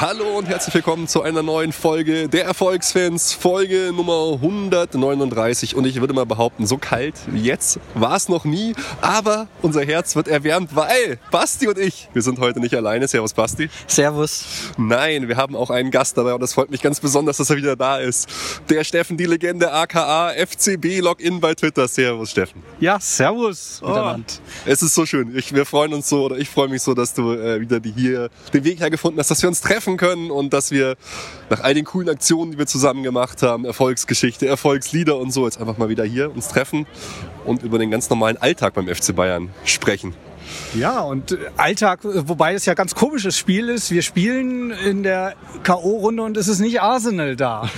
[0.00, 5.74] Hallo und herzlich willkommen zu einer neuen Folge der Erfolgsfans, Folge Nummer 139.
[5.74, 9.84] Und ich würde mal behaupten, so kalt wie jetzt war es noch nie, aber unser
[9.84, 13.08] Herz wird erwärmt, weil Basti und ich, wir sind heute nicht alleine.
[13.08, 13.70] Servus Basti.
[13.88, 14.44] Servus.
[14.76, 17.56] Nein, wir haben auch einen Gast dabei und das freut mich ganz besonders, dass er
[17.56, 18.28] wieder da ist.
[18.70, 21.88] Der Steffen, die Legende aka FCB Login bei Twitter.
[21.88, 22.62] Servus Steffen.
[22.78, 23.80] Ja, servus.
[23.82, 24.14] Oh,
[24.64, 25.36] es ist so schön.
[25.36, 27.90] Ich, wir freuen uns so oder ich freue mich so, dass du äh, wieder die
[27.90, 30.96] hier den Weg hergefunden hast, dass wir uns treffen treffen können und dass wir
[31.50, 35.60] nach all den coolen Aktionen, die wir zusammen gemacht haben, Erfolgsgeschichte, Erfolgslieder und so, jetzt
[35.60, 36.86] einfach mal wieder hier uns treffen
[37.44, 40.27] und über den ganz normalen Alltag beim FC Bayern sprechen.
[40.74, 43.90] Ja, und äh, Alltag, wobei es ja ganz komisches Spiel ist.
[43.90, 47.68] Wir spielen in der K.O.-Runde und es ist nicht Arsenal da.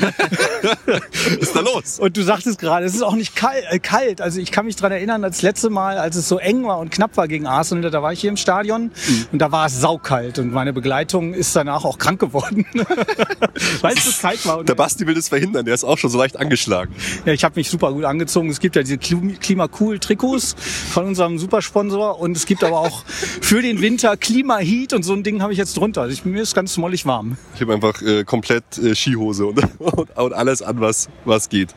[0.63, 1.99] Was ist da los?
[1.99, 3.33] Und du sagtest gerade, es ist auch nicht
[3.71, 4.21] äh, kalt.
[4.21, 6.91] Also ich kann mich dran erinnern, das letzte Mal, als es so eng war und
[6.91, 9.27] knapp war gegen Arsenal, da war ich hier im Stadion mhm.
[9.33, 12.67] und da war es saukalt und meine Begleitung ist danach auch krank geworden,
[13.81, 14.65] weil es so kalt war.
[14.65, 16.95] der Basti will das verhindern, der ist auch schon so leicht angeschlagen.
[17.25, 18.51] Ja, ich habe mich super gut angezogen.
[18.51, 20.57] Es gibt ja diese Klima-Cool-Trikots
[20.91, 25.23] von unserem Supersponsor und es gibt aber auch für den Winter Klimaheat und so ein
[25.23, 26.09] Ding habe ich jetzt drunter.
[26.09, 27.37] Ich, mir ist ganz mollig warm.
[27.55, 31.75] Ich habe einfach äh, komplett äh, Skihose und, und, und alles an, was, was geht.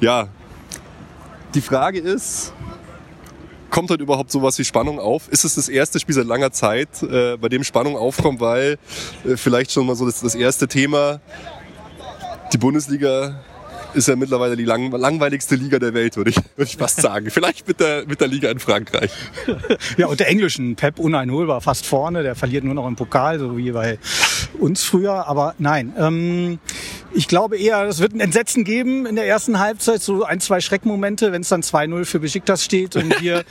[0.00, 0.28] Ja,
[1.54, 2.52] die Frage ist,
[3.70, 5.28] kommt heute überhaupt sowas wie Spannung auf?
[5.28, 8.78] Ist es das erste Spiel seit langer Zeit, äh, bei dem Spannung aufkommt, weil
[9.24, 11.20] äh, vielleicht schon mal so das, das erste Thema,
[12.52, 13.40] die Bundesliga
[13.94, 17.30] ist ja mittlerweile die lang, langweiligste Liga der Welt, würde ich, würde ich fast sagen.
[17.30, 19.10] Vielleicht mit der, mit der Liga in Frankreich.
[19.96, 22.22] Ja, und der englischen Pep uneinholbar fast vorne.
[22.22, 23.98] Der verliert nur noch im Pokal, so wie bei
[24.58, 25.26] uns früher.
[25.28, 26.58] Aber nein, ähm,
[27.14, 30.60] ich glaube eher, es wird ein Entsetzen geben in der ersten Halbzeit, so ein, zwei
[30.60, 33.44] Schreckmomente, wenn es dann 2-0 für Besiktas steht und wir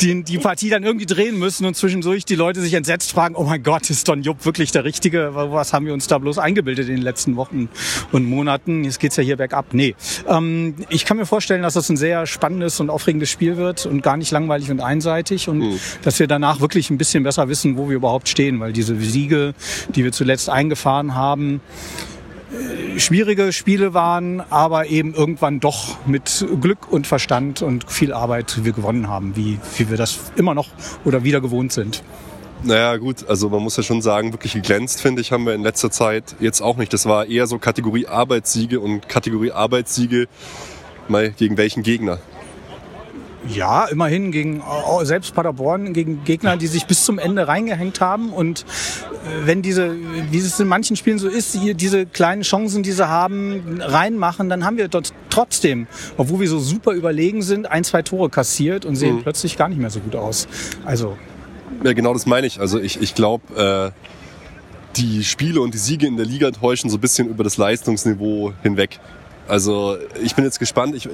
[0.00, 3.44] die, die Partie dann irgendwie drehen müssen und zwischendurch die Leute sich entsetzt fragen, oh
[3.44, 5.34] mein Gott, ist Don Jupp wirklich der Richtige?
[5.34, 7.68] Was haben wir uns da bloß eingebildet in den letzten Wochen
[8.12, 8.84] und Monaten?
[8.84, 9.66] Jetzt geht's ja hier bergab.
[9.72, 9.94] Nee,
[10.26, 14.02] ähm, ich kann mir vorstellen, dass das ein sehr spannendes und aufregendes Spiel wird und
[14.02, 15.80] gar nicht langweilig und einseitig und mhm.
[16.02, 19.54] dass wir danach wirklich ein bisschen besser wissen, wo wir überhaupt stehen, weil diese Siege,
[19.94, 21.60] die wir zuletzt eingefahren haben,
[22.96, 28.72] schwierige Spiele waren, aber eben irgendwann doch mit Glück und Verstand und viel Arbeit wir
[28.72, 30.68] gewonnen haben, wie, wie wir das immer noch
[31.04, 32.02] oder wieder gewohnt sind.
[32.62, 35.62] Naja, gut, also man muss ja schon sagen, wirklich geglänzt, finde ich, haben wir in
[35.62, 36.92] letzter Zeit jetzt auch nicht.
[36.92, 40.28] Das war eher so Kategorie Arbeitssiege und Kategorie Arbeitssiege
[41.08, 42.18] mal gegen welchen Gegner.
[43.48, 44.62] Ja, immerhin gegen
[45.02, 48.32] selbst Paderborn, gegen Gegner, die sich bis zum Ende reingehängt haben.
[48.32, 49.96] Und äh, wenn diese,
[50.30, 54.64] wie es in manchen Spielen so ist, diese kleinen Chancen, die sie haben, reinmachen, dann
[54.64, 55.86] haben wir dort trotzdem,
[56.16, 59.22] obwohl wir so super überlegen sind, ein, zwei Tore kassiert und sehen mhm.
[59.22, 60.46] plötzlich gar nicht mehr so gut aus.
[60.84, 61.16] Also.
[61.82, 62.60] Ja, genau das meine ich.
[62.60, 66.98] Also ich, ich glaube, äh, die Spiele und die Siege in der Liga täuschen so
[66.98, 69.00] ein bisschen über das Leistungsniveau hinweg.
[69.50, 70.94] Also ich bin jetzt gespannt.
[70.94, 71.08] Ich,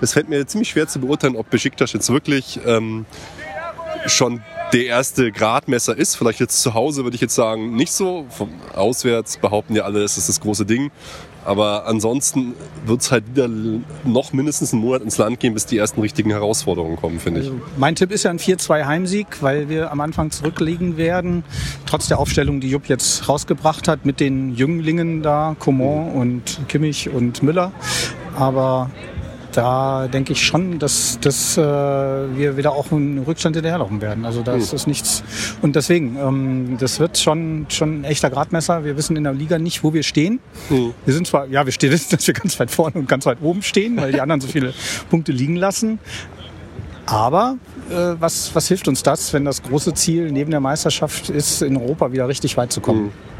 [0.00, 3.06] es fällt mir ziemlich schwer zu beurteilen, ob Besiktas jetzt wirklich ähm,
[4.06, 4.42] schon
[4.72, 6.16] der erste Gradmesser ist.
[6.16, 8.26] Vielleicht jetzt zu Hause würde ich jetzt sagen, nicht so.
[8.30, 10.90] Vom Auswärts behaupten ja alle, es ist das große Ding.
[11.46, 13.48] Aber ansonsten wird es halt wieder
[14.04, 17.46] noch mindestens einen Monat ins Land gehen, bis die ersten richtigen Herausforderungen kommen, finde ich.
[17.46, 21.44] Also mein Tipp ist ja ein 4-2 Heimsieg, weil wir am Anfang zurückliegen werden.
[21.86, 27.10] Trotz der Aufstellung, die Jupp jetzt rausgebracht hat mit den Jünglingen da, Coman und Kimmich
[27.10, 27.70] und Müller.
[28.36, 28.90] Aber
[29.56, 34.24] da denke ich schon, dass, dass äh, wir wieder auch einen Rückstand hinterherlaufen werden.
[34.24, 34.76] Also das mhm.
[34.76, 35.22] ist nichts.
[35.62, 38.84] Und deswegen, ähm, das wird schon, schon ein echter Gradmesser.
[38.84, 40.40] Wir wissen in der Liga nicht, wo wir stehen.
[40.68, 40.92] Mhm.
[41.04, 43.38] Wir sind zwar, ja, wir stehen, wissen, dass wir ganz weit vorne und ganz weit
[43.40, 44.74] oben stehen, weil die anderen so viele
[45.08, 45.98] Punkte liegen lassen.
[47.06, 47.56] Aber
[47.88, 51.76] äh, was, was hilft uns das, wenn das große Ziel neben der Meisterschaft ist, in
[51.76, 53.04] Europa wieder richtig weit zu kommen?
[53.04, 53.35] Mhm.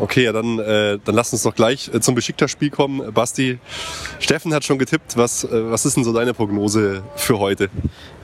[0.00, 3.12] Okay, ja, dann, äh, dann lass uns doch gleich äh, zum Besiktas-Spiel kommen.
[3.12, 3.58] Basti,
[4.20, 5.16] Steffen hat schon getippt.
[5.16, 7.68] Was, äh, was ist denn so deine Prognose für heute?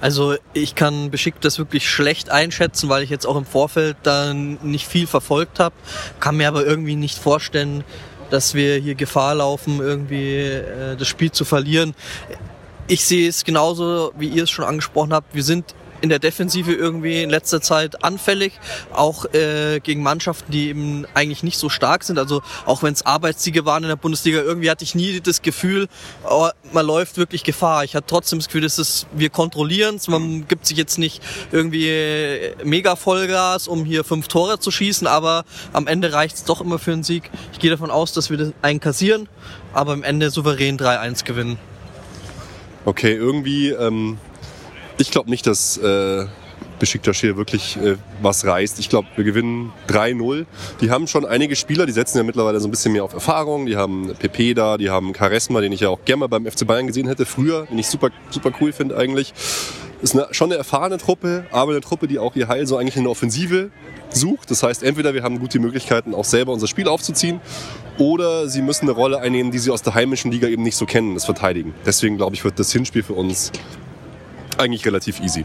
[0.01, 4.87] Also ich kann Besiktas wirklich schlecht einschätzen, weil ich jetzt auch im Vorfeld dann nicht
[4.87, 5.75] viel verfolgt habe.
[6.21, 7.83] Kann mir aber irgendwie nicht vorstellen,
[8.31, 11.95] dass wir hier Gefahr laufen, irgendwie äh, das Spiel zu verlieren.
[12.87, 15.35] Ich sehe es genauso, wie ihr es schon angesprochen habt.
[15.35, 15.75] Wir sind
[16.05, 18.53] in der Defensive irgendwie in letzter Zeit anfällig,
[18.93, 22.19] auch äh, gegen Mannschaften, die eben eigentlich nicht so stark sind.
[22.19, 25.89] Also auch wenn es Arbeitssiege waren in der Bundesliga, irgendwie hatte ich nie das Gefühl,
[26.29, 27.85] oh, man läuft wirklich Gefahr.
[27.85, 30.07] Ich hatte trotzdem das Gefühl, dass es, wir kontrollieren es.
[30.07, 31.91] Man gibt sich jetzt nicht irgendwie
[32.63, 36.79] mega Vollgas, um hier fünf Tore zu schießen, aber am Ende reicht es doch immer
[36.79, 37.31] für einen Sieg.
[37.55, 39.27] Ich gehe davon aus, dass wir das einkassieren,
[39.73, 41.59] aber am Ende souverän 3-1 gewinnen.
[42.85, 44.19] Okay, irgendwie, ähm,
[44.99, 46.27] ich glaube nicht, dass äh,
[46.79, 48.79] Besiktas hier wirklich äh, was reißt.
[48.79, 50.47] Ich glaube, wir gewinnen 3-0.
[50.81, 53.67] Die haben schon einige Spieler, die setzen ja mittlerweile so ein bisschen mehr auf Erfahrung.
[53.67, 56.67] Die haben Pepe da, die haben Charisma, den ich ja auch gerne mal beim FC
[56.67, 59.33] Bayern gesehen hätte früher, den ich super, super cool finde eigentlich.
[60.03, 62.97] Ist eine, schon eine erfahrene Truppe, aber eine Truppe, die auch ihr Heil so eigentlich
[62.97, 63.71] in der Offensive
[64.11, 64.51] sucht.
[64.51, 67.41] Das heißt, entweder wir haben gut die Möglichkeiten, auch selber unser Spiel aufzuziehen,
[67.97, 70.85] oder sie müssen eine Rolle einnehmen, die sie aus der heimischen Liga eben nicht so
[70.85, 71.75] kennen, das Verteidigen.
[71.87, 73.53] Deswegen glaube ich, wird das Hinspiel für uns
[74.59, 75.45] eigentlich relativ easy.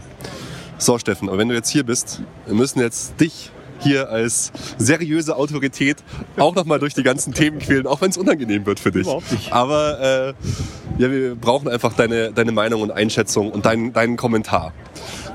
[0.78, 5.36] So, Steffen, aber wenn du jetzt hier bist, wir müssen jetzt dich hier als seriöse
[5.36, 5.98] Autorität
[6.36, 9.06] auch nochmal durch die ganzen Themen quälen, auch wenn es unangenehm wird für dich.
[9.50, 10.34] Aber
[10.98, 14.72] äh, ja, wir brauchen einfach deine, deine Meinung und Einschätzung und deinen, deinen Kommentar.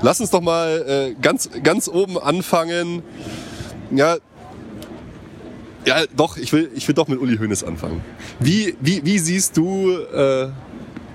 [0.02, 3.02] Lass uns doch mal äh, ganz, ganz oben anfangen.
[3.90, 4.16] Ja,
[5.86, 8.00] ja, doch, ich will, ich will doch mit Uli Hoeneß anfangen.
[8.40, 10.48] Wie, wie, wie siehst du äh,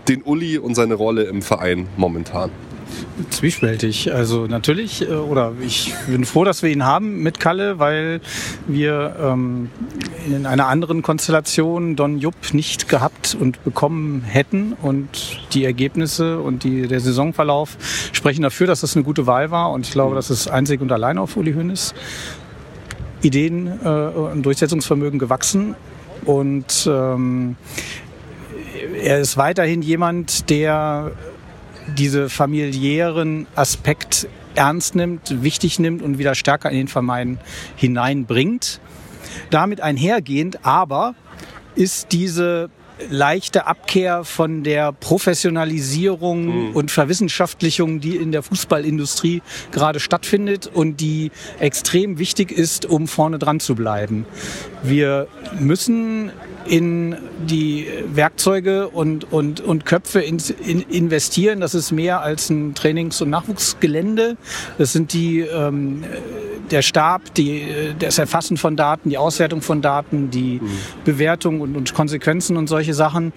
[0.08, 2.52] den Uli und seine Rolle im Verein momentan?
[3.30, 4.14] Zwiespältig.
[4.14, 8.22] Also natürlich, äh, oder ich bin froh, dass wir ihn haben mit Kalle, weil
[8.68, 9.70] wir ähm,
[10.28, 14.74] in einer anderen Konstellation Don Jupp nicht gehabt und bekommen hätten.
[14.74, 17.78] Und die Ergebnisse und die, der Saisonverlauf
[18.12, 19.72] sprechen dafür, dass das eine gute Wahl war.
[19.72, 21.94] Und ich glaube, das ist einzig und allein auf Uli Hoeneß
[23.22, 25.76] Ideen äh, und Durchsetzungsvermögen gewachsen.
[26.26, 27.56] Und ähm,
[29.02, 31.12] er ist weiterhin jemand, der
[31.98, 37.40] diese familiären Aspekt ernst nimmt, wichtig nimmt und wieder stärker in den Verein
[37.76, 38.80] hineinbringt.
[39.50, 41.16] Damit einhergehend aber
[41.76, 42.70] ist diese
[43.10, 51.32] leichte Abkehr von der Professionalisierung und Verwissenschaftlichung, die in der Fußballindustrie gerade stattfindet und die
[51.60, 54.26] extrem wichtig ist, um vorne dran zu bleiben.
[54.84, 55.28] Wir
[55.60, 56.32] müssen
[56.66, 57.16] in
[57.46, 61.60] die Werkzeuge und, und, und Köpfe ins, in, investieren.
[61.60, 64.38] Das ist mehr als ein Trainings- und Nachwuchsgelände.
[64.78, 66.04] Das sind die, ähm,
[66.70, 67.66] der Stab, die,
[68.00, 70.62] das Erfassen von Daten, die Auswertung von Daten, die
[71.04, 73.34] Bewertung und, und Konsequenzen und solche Sachen.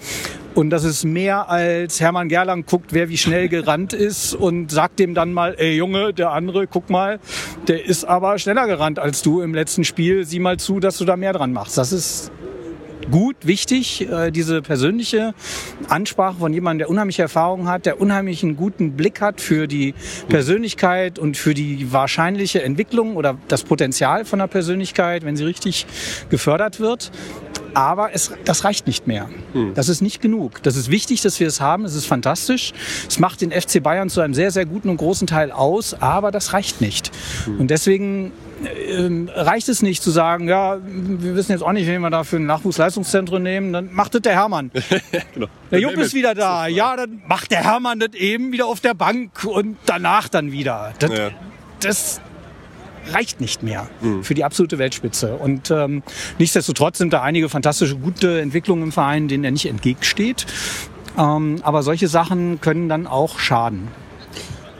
[0.55, 5.01] Und das ist mehr als Hermann Gerlang guckt, wer wie schnell gerannt ist und sagt
[5.01, 7.19] dem dann mal, ey Junge, der andere, guck mal,
[7.67, 10.25] der ist aber schneller gerannt als du im letzten Spiel.
[10.25, 11.77] Sieh mal zu, dass du da mehr dran machst.
[11.77, 12.31] Das ist
[13.11, 15.35] gut, wichtig, äh, diese persönliche
[15.89, 19.95] Ansprache von jemandem, der unheimliche Erfahrung hat, der unheimlich einen guten Blick hat für die
[20.29, 25.87] Persönlichkeit und für die wahrscheinliche Entwicklung oder das Potenzial von der Persönlichkeit, wenn sie richtig
[26.31, 27.11] gefördert wird.
[27.75, 29.29] Aber es, das reicht nicht mehr.
[29.75, 30.62] Das ist nicht genug.
[30.62, 31.85] Das ist wichtig, dass wir es haben.
[31.85, 32.73] Es ist fantastisch.
[33.09, 35.94] Es macht den FC Bayern zu einem sehr, sehr guten und großen Teil aus.
[36.00, 37.11] Aber das reicht nicht.
[37.59, 38.32] Und deswegen
[38.88, 42.25] ähm, reicht es nicht zu sagen, ja, wir wissen jetzt auch nicht, wen wir da
[42.25, 43.73] für ein Nachwuchsleistungszentrum nehmen.
[43.73, 44.71] Dann macht das der Hermann.
[45.35, 45.47] genau.
[45.71, 46.67] Der Jupp ist wieder da.
[46.67, 50.93] Ja, dann macht der Hermann das eben wieder auf der Bank und danach dann wieder.
[50.99, 51.31] Das, Ja.
[51.81, 52.21] das
[53.12, 53.89] reicht nicht mehr
[54.23, 55.35] für die absolute Weltspitze.
[55.35, 56.03] Und ähm,
[56.39, 60.47] nichtsdestotrotz sind da einige fantastische, gute Entwicklungen im Verein, denen er nicht entgegensteht.
[61.19, 63.89] Ähm, aber solche Sachen können dann auch schaden.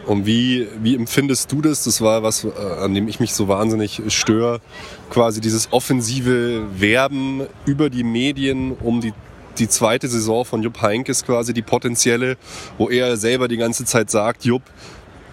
[0.05, 1.83] Und wie, wie empfindest du das?
[1.83, 2.49] Das war was, äh,
[2.79, 4.61] an dem ich mich so wahnsinnig störe.
[5.09, 9.13] Quasi dieses offensive Werben über die Medien um die,
[9.57, 12.37] die zweite Saison von Jupp Heynckes quasi, die potenzielle,
[12.77, 14.61] wo er selber die ganze Zeit sagt, Jupp,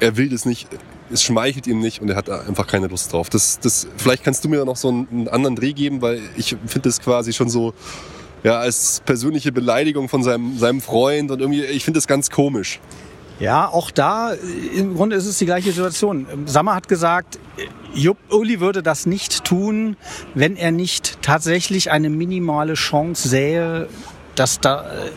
[0.01, 0.69] er will das nicht,
[1.13, 3.29] es schmeichelt ihm nicht und er hat da einfach keine Lust drauf.
[3.31, 6.57] Das, das, vielleicht kannst du mir noch so einen, einen anderen Dreh geben, weil ich
[6.67, 7.75] finde das quasi schon so,
[8.43, 12.81] ja, als persönliche Beleidigung von seinem, seinem Freund und irgendwie, ich finde das ganz komisch.
[13.39, 14.37] Ja, auch da, äh,
[14.79, 16.27] im Grunde ist es die gleiche Situation.
[16.47, 17.39] Sammer hat gesagt,
[17.95, 19.97] Jupp, Uli würde das nicht tun,
[20.35, 23.89] wenn er nicht tatsächlich eine minimale Chance sähe,
[24.35, 25.11] dass da äh,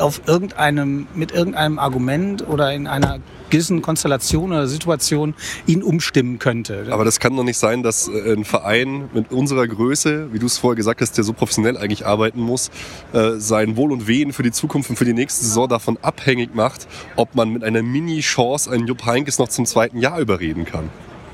[0.00, 3.18] auf irgendeinem, mit irgendeinem Argument oder in einer
[3.50, 5.34] gewissen Konstellation oder Situation
[5.66, 6.86] ihn umstimmen könnte.
[6.90, 10.46] Aber das kann doch nicht sein, dass äh, ein Verein mit unserer Größe, wie du
[10.46, 12.70] es vorher gesagt hast, der so professionell eigentlich arbeiten muss,
[13.12, 16.54] äh, sein Wohl und Wehen für die Zukunft und für die nächste Saison davon abhängig
[16.54, 20.90] macht, ob man mit einer Mini-Chance einen Jupp Heynckes noch zum zweiten Jahr überreden kann.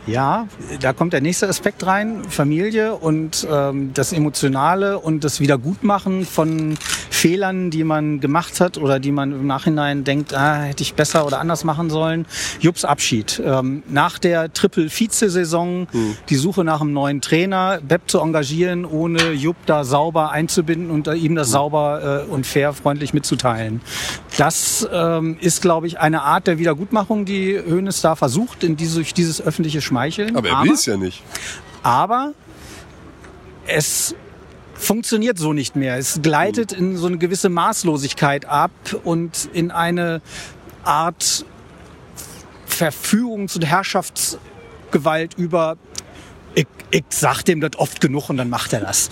[0.07, 0.47] Ja,
[0.81, 6.77] da kommt der nächste Aspekt rein, Familie und ähm, das Emotionale und das Wiedergutmachen von
[7.11, 11.27] Fehlern, die man gemacht hat oder die man im Nachhinein denkt, ah, hätte ich besser
[11.27, 12.27] oder anders machen sollen.
[12.61, 13.43] Jupps Abschied.
[13.45, 15.89] Ähm, nach der Triple-Vize-Saison
[16.29, 21.09] die Suche nach einem neuen Trainer, Beb zu engagieren, ohne Jupp da sauber einzubinden und
[21.09, 23.81] ihm das sauber äh, und fair freundlich mitzuteilen.
[24.37, 28.97] Das ähm, ist, glaube ich, eine Art der Wiedergutmachung, die Hoeneß da versucht, in diese,
[28.97, 30.37] durch dieses öffentliche Schmeicheln.
[30.37, 31.23] Aber er will es ja nicht.
[31.83, 32.33] aber
[33.67, 34.15] es
[34.75, 35.97] funktioniert so nicht mehr.
[35.97, 38.71] Es gleitet in so eine gewisse Maßlosigkeit ab
[39.05, 40.21] und in eine
[40.85, 41.45] Art
[42.69, 45.77] Verfügungs- und Herrschaftsgewalt über,
[46.55, 49.09] ich, ich sag dem das oft genug und dann macht er das.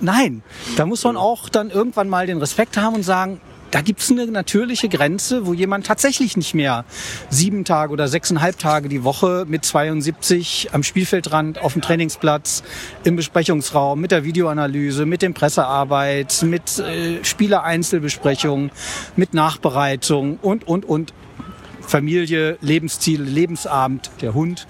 [0.00, 0.42] Nein,
[0.76, 3.40] da muss man auch dann irgendwann mal den Respekt haben und sagen,
[3.72, 6.84] da gibt's eine natürliche Grenze, wo jemand tatsächlich nicht mehr
[7.30, 12.62] sieben Tage oder sechseinhalb Tage die Woche mit 72 am Spielfeldrand, auf dem Trainingsplatz,
[13.02, 18.70] im Besprechungsraum, mit der Videoanalyse, mit dem Pressearbeit, mit äh, Spielereinzelbesprechungen,
[19.16, 21.14] mit Nachbereitung und, und, und
[21.80, 24.66] Familie, Lebensziele, Lebensabend, der Hund.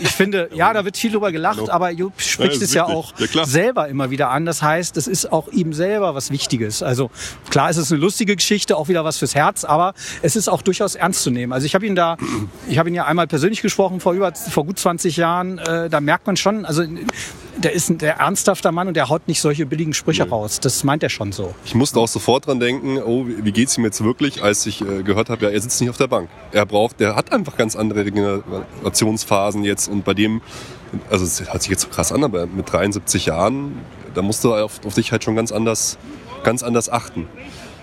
[0.00, 3.12] Ich finde, ja, da wird viel drüber gelacht, aber Jupp spricht Ja, es ja auch
[3.18, 4.44] Ja, selber immer wieder an.
[4.46, 6.82] Das heißt, es ist auch ihm selber was Wichtiges.
[6.82, 7.10] Also
[7.50, 10.62] klar, es ist eine lustige Geschichte, auch wieder was fürs Herz, aber es ist auch
[10.62, 11.52] durchaus ernst zu nehmen.
[11.52, 12.16] Also ich habe ihn da,
[12.68, 15.58] ich habe ihn ja einmal persönlich gesprochen vor über vor gut 20 Jahren.
[15.58, 16.82] Äh, da merkt man schon, also
[17.66, 20.60] der ist ein der ernsthafter Mann und der haut nicht solche billigen Sprüche raus.
[20.60, 21.52] Das meint er schon so.
[21.64, 24.82] Ich musste auch sofort dran denken, oh, wie wie geht's ihm jetzt wirklich, als ich
[24.82, 26.28] äh, gehört habe, ja, er sitzt nicht auf der Bank.
[26.52, 30.42] Er braucht, der hat einfach ganz andere Regenerationsphasen jetzt und bei dem,
[31.10, 33.80] also es hört sich jetzt so krass an, aber mit 73 Jahren,
[34.14, 35.98] da musst du auf, auf dich halt schon ganz anders,
[36.44, 37.26] ganz anders achten.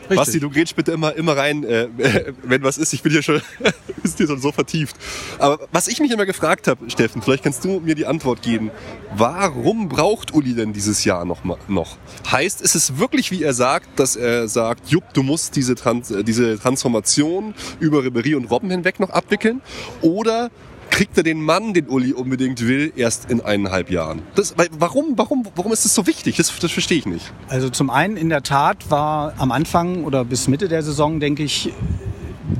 [0.10, 1.88] Basti, du gehst bitte immer, immer rein, äh,
[2.43, 2.93] wenn was ist.
[2.93, 3.41] Ich bin hier schon,
[4.03, 4.95] ist hier schon so vertieft.
[5.39, 8.72] Aber was ich mich immer gefragt habe, Steffen, vielleicht kannst du mir die Antwort geben.
[9.15, 11.43] Warum braucht Uli denn dieses Jahr noch?
[11.67, 11.98] noch?
[12.31, 16.13] Heißt, ist es wirklich, wie er sagt, dass er sagt, Jupp, du musst diese, Trans
[16.25, 19.62] diese Transformation über Ribery und Robben hinweg noch abwickeln?
[20.01, 20.51] Oder
[20.93, 24.21] kriegt er den Mann, den Uli unbedingt will, erst in eineinhalb Jahren?
[24.35, 26.38] Das, warum, warum, warum ist das so wichtig?
[26.38, 27.33] Das, das verstehe ich nicht.
[27.47, 31.41] Also zum einen in der Tat war am Anfang oder bis Mitte der Saison, denke
[31.43, 31.73] ich,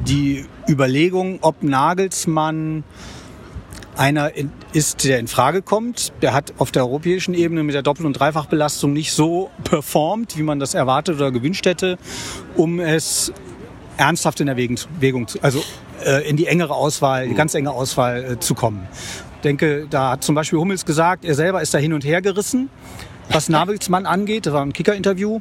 [0.08, 2.84] die Überlegung, ob Nagelsmann
[3.96, 6.12] einer in- ist, der in Frage kommt.
[6.24, 10.44] Der hat auf der europäischen Ebene mit der Doppel- und Dreifachbelastung nicht so performt, wie
[10.44, 12.00] man das erwartet oder gewünscht hätte,
[12.56, 13.32] um es
[13.98, 15.64] ernsthaft in Erwägung, Wägung zu, also
[16.28, 18.88] in die engere Auswahl, die ganz enge Auswahl äh, zu kommen.
[19.38, 22.22] Ich denke, da hat zum Beispiel Hummels gesagt, er selber ist da hin und her
[22.22, 22.70] gerissen,
[23.30, 24.46] was Nagelsmann angeht.
[24.46, 25.40] Das war ein Kicker-Interview.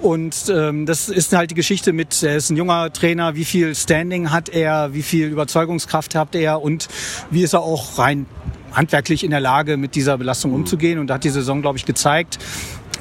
[0.00, 3.74] Und ähm, das ist halt die Geschichte mit, er ist ein junger Trainer, wie viel
[3.74, 6.88] Standing hat er, wie viel Überzeugungskraft hat er und
[7.30, 8.26] wie ist er auch rein
[8.72, 10.98] handwerklich in der Lage, mit dieser Belastung umzugehen.
[10.98, 12.38] Und da hat die Saison, glaube ich, gezeigt,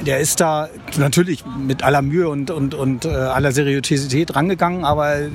[0.06, 5.20] der ist da natürlich mit aller Mühe und, und, und äh, aller Seriosität rangegangen, aber
[5.20, 5.30] äh,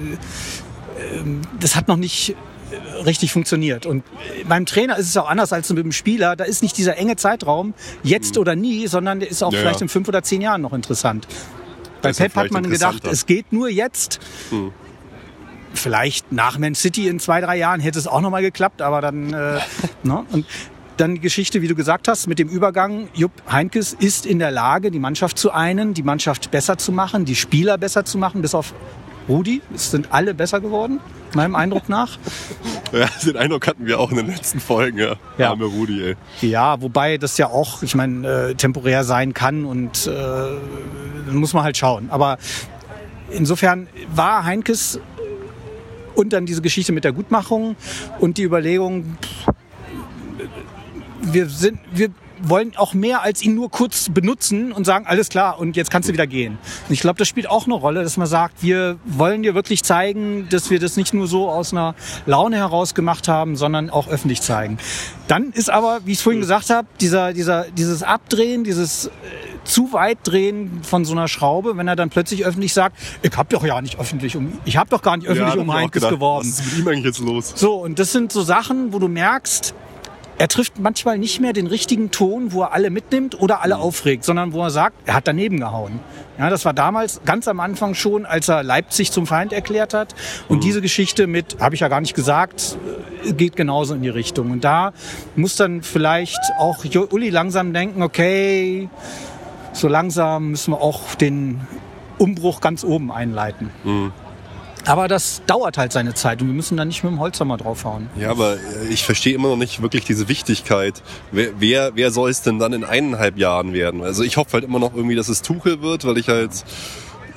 [1.59, 2.31] das hat noch nicht
[2.71, 3.87] äh, richtig funktioniert.
[3.87, 4.05] Und
[4.49, 6.37] beim Trainer ist es auch anders als mit dem Spieler.
[6.37, 9.81] Da ist nicht dieser enge Zeitraum, jetzt oder nie, sondern der ist auch Ja, vielleicht
[9.81, 9.85] ja.
[9.85, 11.27] in fünf oder zehn Jahren noch interessant.
[12.03, 14.21] Bei Pep hat man gedacht, es geht nur jetzt.
[15.73, 19.01] Vielleicht nach Man City in zwei, drei Jahren hätte es auch noch mal geklappt, aber
[19.01, 19.61] dann, äh,
[20.03, 20.25] ne?
[20.33, 20.47] Und
[20.97, 23.09] dann die Geschichte, wie du gesagt hast, mit dem Übergang.
[23.15, 27.25] Jupp Heinkes ist in der Lage, die Mannschaft zu einen, die Mannschaft besser zu machen,
[27.25, 28.75] die Spieler besser zu machen, bis auf
[29.29, 29.63] Rudi.
[29.75, 31.01] Es sind alle besser geworden,
[31.35, 32.19] meinem Eindruck nach.
[32.93, 35.15] Ja, den Eindruck hatten wir auch in den letzten Folgen, ja.
[35.39, 35.51] Ja.
[35.51, 36.17] Arme Rudi, ey.
[36.41, 41.55] Ja, wobei das ja auch, ich meine, äh, temporär sein kann und äh, dann muss
[41.55, 42.11] man halt schauen.
[42.11, 42.39] Aber
[43.31, 44.99] insofern war Heinkes
[46.17, 47.77] und dann diese Geschichte mit der Gutmachung
[48.19, 49.55] und die Überlegung, pff,
[51.23, 52.09] wir sind, wir
[52.43, 56.09] wollen auch mehr als ihn nur kurz benutzen und sagen, alles klar, und jetzt kannst
[56.09, 56.59] du wieder gehen.
[56.89, 59.83] Und ich glaube, das spielt auch eine Rolle, dass man sagt, wir wollen dir wirklich
[59.83, 61.95] zeigen, dass wir das nicht nur so aus einer
[62.27, 64.79] Laune heraus gemacht haben, sondern auch öffentlich zeigen.
[65.29, 69.11] Dann ist aber, wie ich es vorhin gesagt habe, dieser, dieser, dieses Abdrehen, dieses äh,
[69.65, 73.49] zu weit drehen von so einer Schraube, wenn er dann plötzlich öffentlich sagt, ich habe
[73.51, 76.15] doch ja nicht öffentlich um, ich habe doch gar nicht öffentlich ich um Heinkes gedacht,
[76.15, 76.49] geworben.
[76.49, 77.53] Was ist mit ihm eigentlich jetzt los?
[77.55, 79.75] So, und das sind so Sachen, wo du merkst,
[80.41, 84.25] er trifft manchmal nicht mehr den richtigen Ton, wo er alle mitnimmt oder alle aufregt,
[84.25, 86.01] sondern wo er sagt, er hat daneben gehauen.
[86.39, 90.15] Ja, das war damals ganz am Anfang schon, als er Leipzig zum Feind erklärt hat.
[90.49, 92.79] Und diese Geschichte mit, habe ich ja gar nicht gesagt,
[93.27, 94.51] äh, geht genauso in die Richtung.
[94.51, 94.95] Und da
[95.37, 98.89] muss dann vielleicht auch Uli langsam denken, okay,
[99.75, 101.61] so langsam müssen wir auch den
[102.17, 103.69] Umbruch ganz oben einleiten.
[104.87, 108.09] Aber das dauert halt seine Zeit und wir müssen da nicht mit dem Holzhammer draufhauen.
[108.19, 111.03] Ja, aber äh, ich verstehe immer noch nicht wirklich diese Wichtigkeit.
[111.33, 114.03] Wer, wer, wer soll es denn dann in eineinhalb Jahren werden?
[114.03, 116.65] Also ich hoffe halt immer noch irgendwie, dass es Tuchel wird, weil ich halt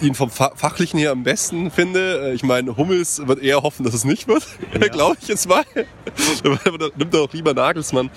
[0.01, 2.31] ihn vom Fa Fachlichen her am besten finde.
[2.31, 4.45] Äh, Ich meine, Hummels wird eher hoffen, dass es nicht wird,
[4.91, 5.63] glaube ich jetzt mal.
[6.43, 8.09] Dann nimmt er auch lieber Nagelsmann.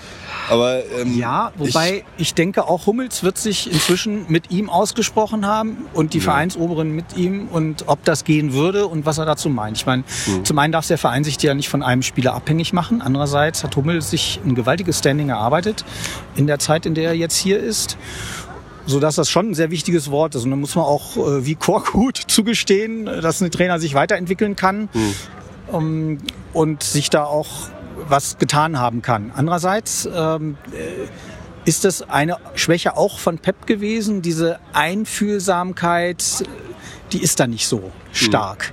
[0.49, 5.85] Aber ähm, Ja, wobei ich, denke, auch Hummels wird sich inzwischen mit ihm ausgesprochen haben
[5.93, 9.77] und die Vereinsoberen mit ihm und ob das gehen würde und was er dazu meint.
[9.77, 10.03] Ich meine,
[10.43, 13.01] zum einen darf der Verein sich ja nicht von einem Spieler abhängig machen.
[13.01, 15.85] Andererseits hat Hummels sich ein gewaltiges Standing erarbeitet
[16.35, 17.97] in der Zeit, in der er jetzt hier ist.
[18.87, 20.45] So dass das schon ein sehr wichtiges Wort ist.
[20.45, 24.89] Und dann muss man auch äh, wie Korkut zugestehen, dass ein Trainer sich weiterentwickeln kann
[24.93, 25.13] Hm.
[25.67, 26.17] um,
[26.53, 27.69] und sich da auch
[28.07, 29.31] was getan haben kann.
[29.35, 31.07] Andererseits ähm, äh,
[31.67, 36.43] ist das eine Schwäche auch von Pep gewesen, diese Einfühlsamkeit,
[37.11, 38.71] die ist da nicht so stark.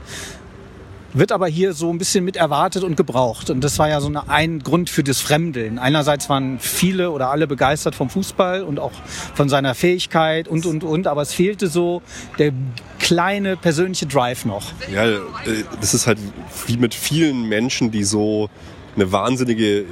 [1.14, 3.49] Wird aber hier so ein bisschen mit erwartet und gebraucht.
[3.49, 5.78] Und das war ja so eine, ein Grund für das Fremdeln.
[5.78, 8.92] Einerseits waren viele oder alle begeistert vom Fußball und auch
[9.35, 11.06] von seiner Fähigkeit und, und, und.
[11.06, 12.02] Aber es fehlte so
[12.38, 12.52] der
[12.99, 14.73] kleine persönliche Drive noch.
[14.92, 15.18] Ja, äh,
[15.80, 16.18] das ist halt
[16.66, 18.50] wie mit vielen Menschen, die so
[18.97, 19.85] eine wahnsinnige,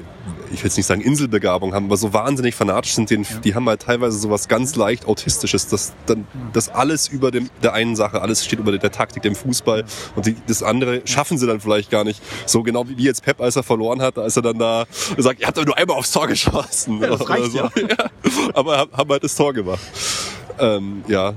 [0.52, 3.68] ich will jetzt nicht sagen Inselbegabung haben, aber so wahnsinnig fanatisch sind, die, die haben
[3.68, 8.20] halt teilweise sowas ganz leicht Autistisches, dass dann das alles über dem, der einen Sache,
[8.22, 9.84] alles steht über der Taktik, dem Fußball
[10.16, 12.22] und die, das andere schaffen sie dann vielleicht gar nicht.
[12.46, 14.84] So genau wie jetzt Pep, als er verloren hat, als er dann da
[15.18, 17.00] sagt, ihr habt doch nur einmal aufs Tor geschossen.
[17.00, 17.70] Ja, das reicht ja.
[17.76, 18.10] ja.
[18.54, 19.80] Aber haben- halt das Tor gemacht.
[20.58, 21.34] Ähm, ja,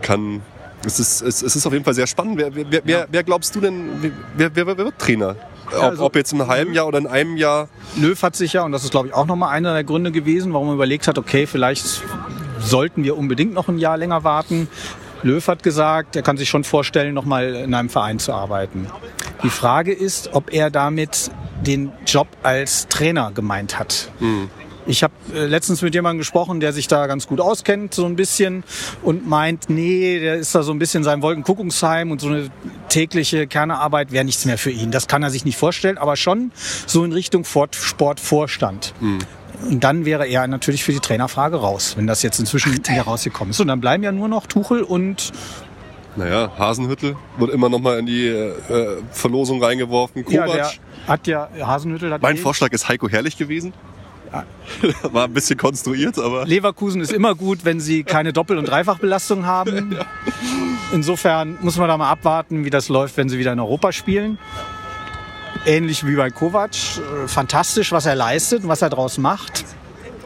[0.00, 0.42] kann.
[0.84, 2.36] Es ist, es, es ist auf jeden Fall sehr spannend.
[2.38, 5.36] Wer, wer, wer, wer glaubst du denn, wer, wer, wer wird Trainer?
[5.68, 7.68] Ob, also- ob jetzt in einem halben Jahr oder in einem Jahr.
[7.96, 10.52] Löw hat sich ja, und das ist glaube ich auch nochmal einer der Gründe gewesen,
[10.52, 12.02] warum er überlegt hat, okay, vielleicht
[12.60, 14.68] sollten wir unbedingt noch ein Jahr länger warten.
[15.22, 18.86] Löw hat gesagt, er kann sich schon vorstellen, nochmal in einem Verein zu arbeiten.
[19.44, 21.30] Die Frage ist, ob er damit
[21.64, 24.10] den Job als Trainer gemeint hat.
[24.86, 28.16] Ich habe äh, letztens mit jemandem gesprochen, der sich da ganz gut auskennt, so ein
[28.16, 28.64] bisschen,
[29.02, 32.50] und meint, nee, der ist da so ein bisschen sein Wolkenkuckucksheim und so eine
[32.88, 34.90] tägliche Kernearbeit wäre nichts mehr für ihn.
[34.90, 36.50] Das kann er sich nicht vorstellen, aber schon
[36.86, 38.94] so in Richtung Sportvorstand.
[39.70, 43.50] Und dann wäre er natürlich für die Trainerfrage raus, wenn das jetzt inzwischen wieder rausgekommen
[43.52, 43.60] ist.
[43.60, 45.30] Und dann bleiben ja nur noch Tuchel und
[46.16, 48.52] Naja, Hasenhüttel wird immer noch mal in die äh,
[49.12, 50.24] Verlosung reingeworfen.
[50.28, 50.56] ja, Kovac.
[50.56, 50.72] der
[51.06, 53.72] hat ja Hasenhüttel hat mein eh- Vorschlag ist Heiko Herrlich gewesen.
[55.12, 59.44] War ein bisschen konstruiert, aber Leverkusen ist immer gut, wenn sie keine Doppel- und Dreifachbelastung
[59.46, 59.96] haben.
[60.92, 64.38] Insofern muss man da mal abwarten, wie das läuft, wenn sie wieder in Europa spielen.
[65.66, 66.74] Ähnlich wie bei Kovac.
[67.26, 69.64] Fantastisch, was er leistet und was er draus macht.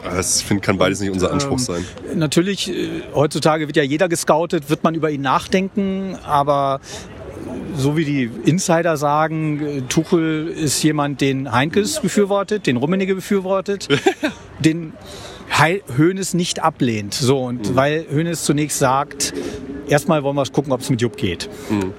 [0.03, 1.85] das, finde, kann beides nicht unser Anspruch Ähm, sein.
[2.15, 6.79] Natürlich, äh, heutzutage wird ja jeder gescoutet, wird man über ihn nachdenken, aber
[7.75, 13.87] so wie die Insider sagen, Tuchel ist jemand, den Heinkes befürwortet, den Rummenigge befürwortet,
[14.59, 14.93] den
[15.97, 17.13] Hoeneß nicht ablehnt.
[17.13, 19.33] So, und weil Hoeneß zunächst sagt,
[19.87, 21.49] erstmal wollen wir gucken, ob es mit Jupp geht.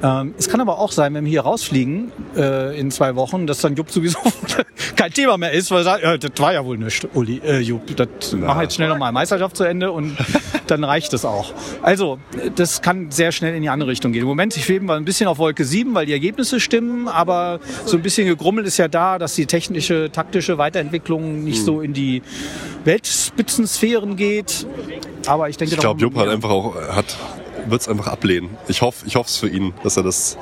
[0.02, 3.60] Ähm, es kann aber auch sein, wenn wir hier rausfliegen äh, in zwei Wochen, dass
[3.60, 4.18] dann Jupp sowieso
[4.96, 7.60] kein Thema mehr ist, weil er sagt, ja, das war ja wohl nichts, Uli, äh,
[7.60, 10.16] Jupp, das mach jetzt schnell nochmal Meisterschaft zu Ende und
[10.66, 11.52] dann reicht es auch.
[11.82, 12.18] Also,
[12.56, 14.22] das kann sehr schnell in die andere Richtung gehen.
[14.22, 17.96] Im Moment schweben wir ein bisschen auf Wolke 7, weil die Ergebnisse stimmen, aber so
[17.96, 22.22] ein bisschen gegrummelt ist ja da, dass die technische, taktische Weiterentwicklung nicht so in die
[22.84, 24.66] Weltspitzensphären geht.
[25.26, 27.16] Aber ich denke, Ich glaube, Jupp hat einfach auch, hat,
[27.70, 28.56] wird es einfach ablehnen.
[28.68, 30.36] Ich hoffe, ich es für ihn, dass er das,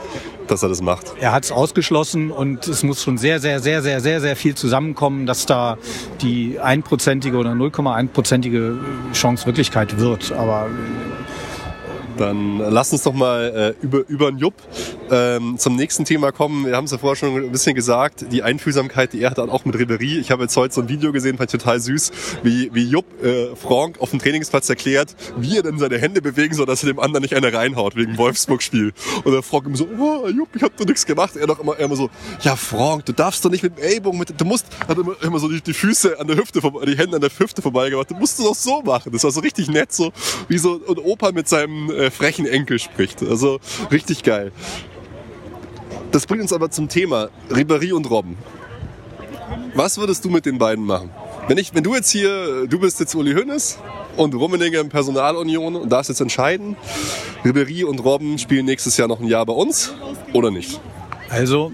[0.47, 1.13] dass er das macht.
[1.21, 4.55] er hat es ausgeschlossen und es muss schon sehr, sehr, sehr, sehr, sehr, sehr viel
[4.55, 5.79] zusammenkommen, dass da
[6.23, 8.79] die einprozentige oder 0,1-prozentige
[9.13, 10.33] Chance Wirklichkeit wird.
[10.33, 10.69] Aber
[12.17, 14.55] Dann lass uns doch mal äh, über, über den Jupp
[15.11, 16.67] ähm, zum nächsten Thema kommen.
[16.67, 19.65] Wir haben es ja vorher schon ein bisschen gesagt, die Einfühlsamkeit, die er hat, auch
[19.65, 20.19] mit Ribery.
[20.19, 23.05] Ich habe jetzt heute so ein Video gesehen, fand ich total süß, wie, wie Jupp
[23.23, 26.89] äh, Frank auf dem Trainingsplatz erklärt, wie er denn seine Hände bewegen soll, dass er
[26.89, 28.93] dem anderen nicht eine reinhaut, wegen Wolfsburg-Spiel.
[29.25, 31.37] Und der Frank immer so, oh, Jupp, ich hab doch nichts gemacht.
[31.37, 34.19] Er doch immer, er immer so, ja Frank, du darfst doch nicht mit dem Ellbogen,
[34.19, 37.17] mit, du musst, hat immer, immer so die, die Füße an der Hüfte, die Hände
[37.17, 38.11] an der Hüfte vorbeigemacht.
[38.11, 39.13] Du musst es doch so machen.
[39.13, 40.13] Das war so richtig nett, so
[40.49, 43.23] wie so ein Opa mit seinem äh, frechen Enkel spricht.
[43.23, 43.59] Also
[43.91, 44.53] richtig geil.
[46.13, 48.37] Das bringt uns aber zum Thema Ribéry und Robben.
[49.75, 51.11] Was würdest du mit den beiden machen?
[51.49, 53.79] Wenn, ich, wenn du jetzt hier, du bist jetzt Uli Hoeneß
[54.17, 56.77] und Rummenigge in Personalunion und darfst jetzt entscheiden,
[57.45, 59.95] Ribéry und Robben spielen nächstes Jahr noch ein Jahr bei uns
[60.33, 60.81] oder nicht?
[61.29, 61.73] Also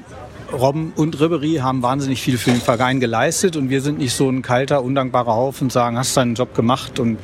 [0.52, 4.28] Robben und Ribery haben wahnsinnig viel für den Verein geleistet und wir sind nicht so
[4.28, 7.18] ein kalter, undankbarer Haufen und sagen, hast deinen Job gemacht und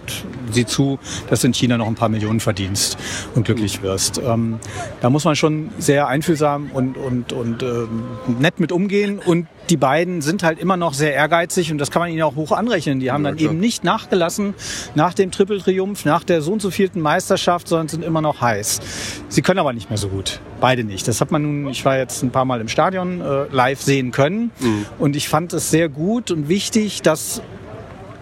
[0.50, 2.96] sieh zu, dass du in China noch ein paar Millionen verdienst
[3.34, 4.18] und glücklich wirst.
[4.18, 4.58] Ähm,
[5.00, 8.04] da muss man schon sehr einfühlsam und, und, und ähm,
[8.38, 12.00] nett mit umgehen und die beiden sind halt immer noch sehr ehrgeizig und das kann
[12.00, 13.00] man ihnen auch hoch anrechnen.
[13.00, 13.50] Die haben Ja, dann klar.
[13.50, 14.54] eben nicht nachgelassen
[14.94, 18.80] nach dem Triple-Triumph, nach der so und so vierten Meisterschaft, sondern sind immer noch heiß.
[19.28, 20.40] Sie können aber nicht mehr so gut.
[20.60, 21.06] Beide nicht.
[21.06, 24.10] Das hat man nun, ich war jetzt ein paar Mal im Stadion äh, live sehen
[24.10, 24.50] können
[24.98, 27.42] und ich fand es sehr gut und wichtig, dass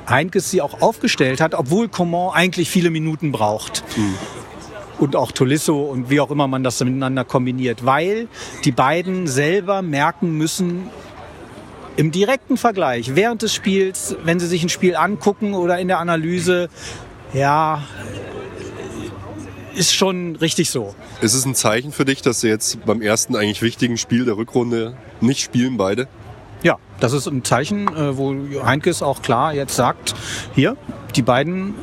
[0.08, 3.82] Heinkes sie auch aufgestellt hat, obwohl Coman eigentlich viele Minuten braucht.
[4.98, 8.28] Und auch Tolisso und wie auch immer man das miteinander kombiniert, weil
[8.64, 10.84] die beiden selber merken müssen,
[11.96, 15.98] im direkten Vergleich, während des Spiels, wenn sie sich ein Spiel angucken oder in der
[15.98, 16.68] Analyse,
[17.32, 17.82] Ja,
[19.74, 20.94] ist schon richtig so.
[21.20, 24.36] Ist es ein Zeichen für dich, dass sie jetzt beim ersten eigentlich wichtigen Spiel der
[24.36, 26.08] Rückrunde nicht spielen, beide?
[26.62, 30.14] Ja, das ist ein Zeichen, äh, wo Heinkes auch klar jetzt sagt,
[30.54, 30.76] hier,
[31.14, 31.74] die beiden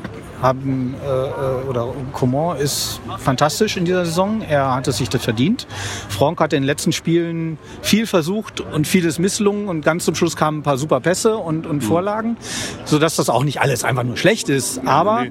[0.44, 4.42] haben, äh, äh, oder Coman ist fantastisch in dieser Saison.
[4.42, 5.66] Er hat es sich das verdient.
[6.10, 10.36] Franck hat in den letzten Spielen viel versucht und vieles misslungen und ganz zum Schluss
[10.36, 12.38] kamen ein paar super Pässe und, und Vorlagen,
[12.86, 14.86] sodass das auch nicht alles einfach nur schlecht ist.
[14.86, 15.26] Aber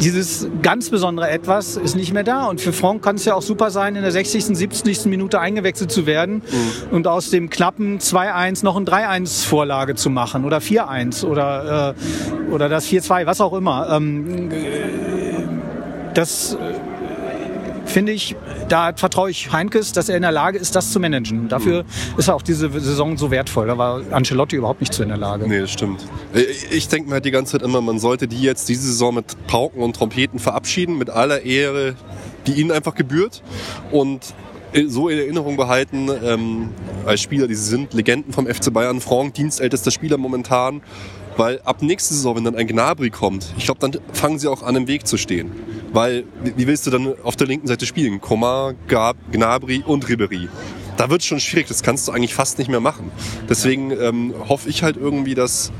[0.00, 2.46] dieses ganz besondere Etwas ist nicht mehr da.
[2.46, 5.06] Und für Franck kann es ja auch super sein, in der 60., 70.
[5.06, 6.94] Minute eingewechselt zu werden mhm.
[6.94, 12.52] und aus dem knappen 2-1 noch ein 3-1 Vorlage zu machen oder 4-1 oder, äh,
[12.52, 13.88] oder das 4-2, was auch immer.
[13.90, 14.50] Ähm,
[16.14, 16.75] das äh,
[17.96, 18.36] finde ich,
[18.68, 21.48] da vertraue ich Heinkes, dass er in der Lage ist, das zu managen.
[21.48, 22.18] Dafür mhm.
[22.18, 23.68] ist er auch diese Saison so wertvoll.
[23.68, 25.48] Da war Ancelotti überhaupt nicht zu in der Lage.
[25.48, 26.04] Nee, das stimmt.
[26.34, 29.14] Äh, ich denke mir halt die ganze Zeit immer, man sollte die jetzt diese Saison
[29.14, 31.94] mit Pauken und Trompeten verabschieden, mit aller Ehre,
[32.46, 33.42] die ihnen einfach gebührt.
[33.90, 34.34] Und
[34.88, 36.68] so in Erinnerung behalten, ähm,
[37.06, 40.82] als Spieler, die sie sind, Legenden vom FC Bayern, Franck, dienstältester Spieler momentan,
[41.36, 44.62] weil ab nächste Saison, wenn dann ein Gnabry kommt, ich glaube, dann fangen sie auch
[44.62, 45.52] an, im Weg zu stehen.
[45.92, 48.20] Weil, wie willst du dann auf der linken Seite spielen?
[48.20, 50.48] Coman, Gnabry und Ribery.
[50.96, 53.10] Da wird es schon schwierig, das kannst du eigentlich fast nicht mehr machen.
[53.48, 55.72] Deswegen ähm, hoffe ich halt irgendwie, dass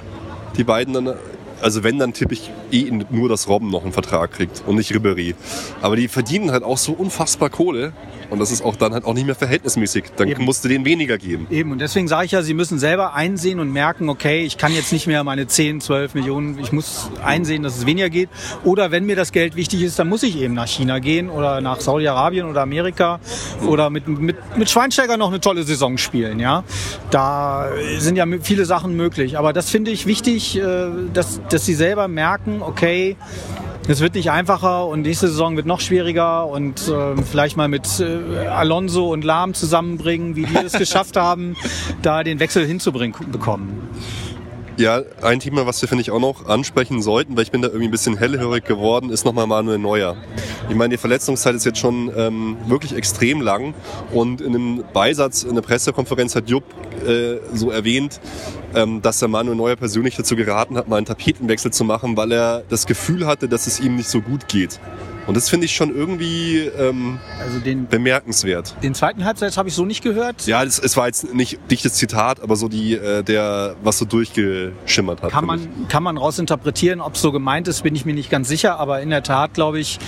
[0.57, 1.15] die beiden dann
[1.63, 4.95] also wenn, dann tippe ich eh nur, dass Robben noch einen Vertrag kriegt und nicht
[4.95, 5.35] Ribery.
[5.81, 7.93] Aber die verdienen halt auch so unfassbar Kohle.
[8.31, 10.05] Und das ist auch dann halt auch nicht mehr verhältnismäßig.
[10.17, 10.45] Dann Eben.
[10.45, 11.47] musst du denen weniger geben.
[11.51, 14.73] Eben, und deswegen sage ich ja, sie müssen selber einsehen und merken, okay, ich kann
[14.73, 18.29] jetzt nicht mehr meine 10, 12 Millionen, ich muss einsehen, dass es weniger geht.
[18.65, 21.61] Oder wenn mir das Geld wichtig ist, dann muss ich eben nach China gehen oder
[21.61, 23.21] nach Saudi-Arabien oder Amerika
[23.67, 26.41] oder mit, mit, mit Schweinsteiger noch eine tolle Saison spielen.
[26.41, 26.65] Ja,
[27.11, 29.39] Da sind ja viele Sachen möglich.
[29.39, 33.17] Aber das finde ich wichtig, äh, dass, dass sie selber merken, okay,
[33.89, 38.01] es wird nicht einfacher und nächste Saison wird noch schwieriger und äh, vielleicht mal mit
[38.01, 41.57] äh, Alonso und Lahm zusammenbringen, wie die es geschafft haben,
[42.03, 43.89] da den Wechsel hinzubringen bekommen.
[44.79, 47.69] Ja, ein Thema, was wir, finde ich, auch noch ansprechen sollten, weil ich bin da
[47.69, 50.17] irgendwie ein bisschen hellhörig geworden, ist nochmal Manuel Neuer.
[50.69, 53.73] Ich meine, die Verletzungszeit ist jetzt schon ähm, wirklich extrem lang
[54.13, 56.65] und in einem Beisatz in der Pressekonferenz hat Jupp
[57.07, 58.21] äh, so erwähnt,
[58.75, 62.33] ähm, dass der Manuel Neuer persönlich dazu geraten hat, mal einen Tapetenwechsel zu machen, weil
[62.33, 64.81] er das Gefühl hatte, dass es ihm nicht so gut geht.
[65.27, 68.77] Und das finde ich schon irgendwie ähm, also den, bemerkenswert.
[68.83, 70.47] Den zweiten Halbsatz habe ich so nicht gehört.
[70.47, 74.05] Ja, es, es war jetzt nicht dichtes Zitat, aber so die, äh, der, was so
[74.05, 75.33] durchgeschimmert hat.
[75.33, 78.47] Kann man, kann man rausinterpretieren, ob es so gemeint ist, bin ich mir nicht ganz
[78.47, 78.79] sicher.
[78.79, 79.99] Aber in der Tat, glaube ich,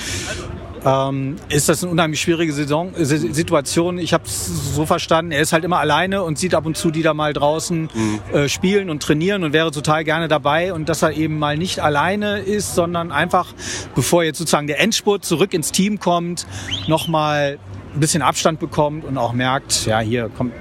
[0.85, 3.99] ähm, ist das eine unheimlich schwierige Saison, Situation.
[3.99, 6.91] Ich habe es so verstanden, er ist halt immer alleine und sieht ab und zu
[6.91, 8.21] die da mal draußen mhm.
[8.33, 11.81] äh, spielen und trainieren und wäre total gerne dabei und dass er eben mal nicht
[11.81, 13.53] alleine ist, sondern einfach,
[13.95, 16.47] bevor jetzt sozusagen der Endspurt zurück ins Team kommt,
[16.87, 17.59] nochmal
[17.95, 20.53] ein bisschen Abstand bekommt und auch merkt, ja, hier kommt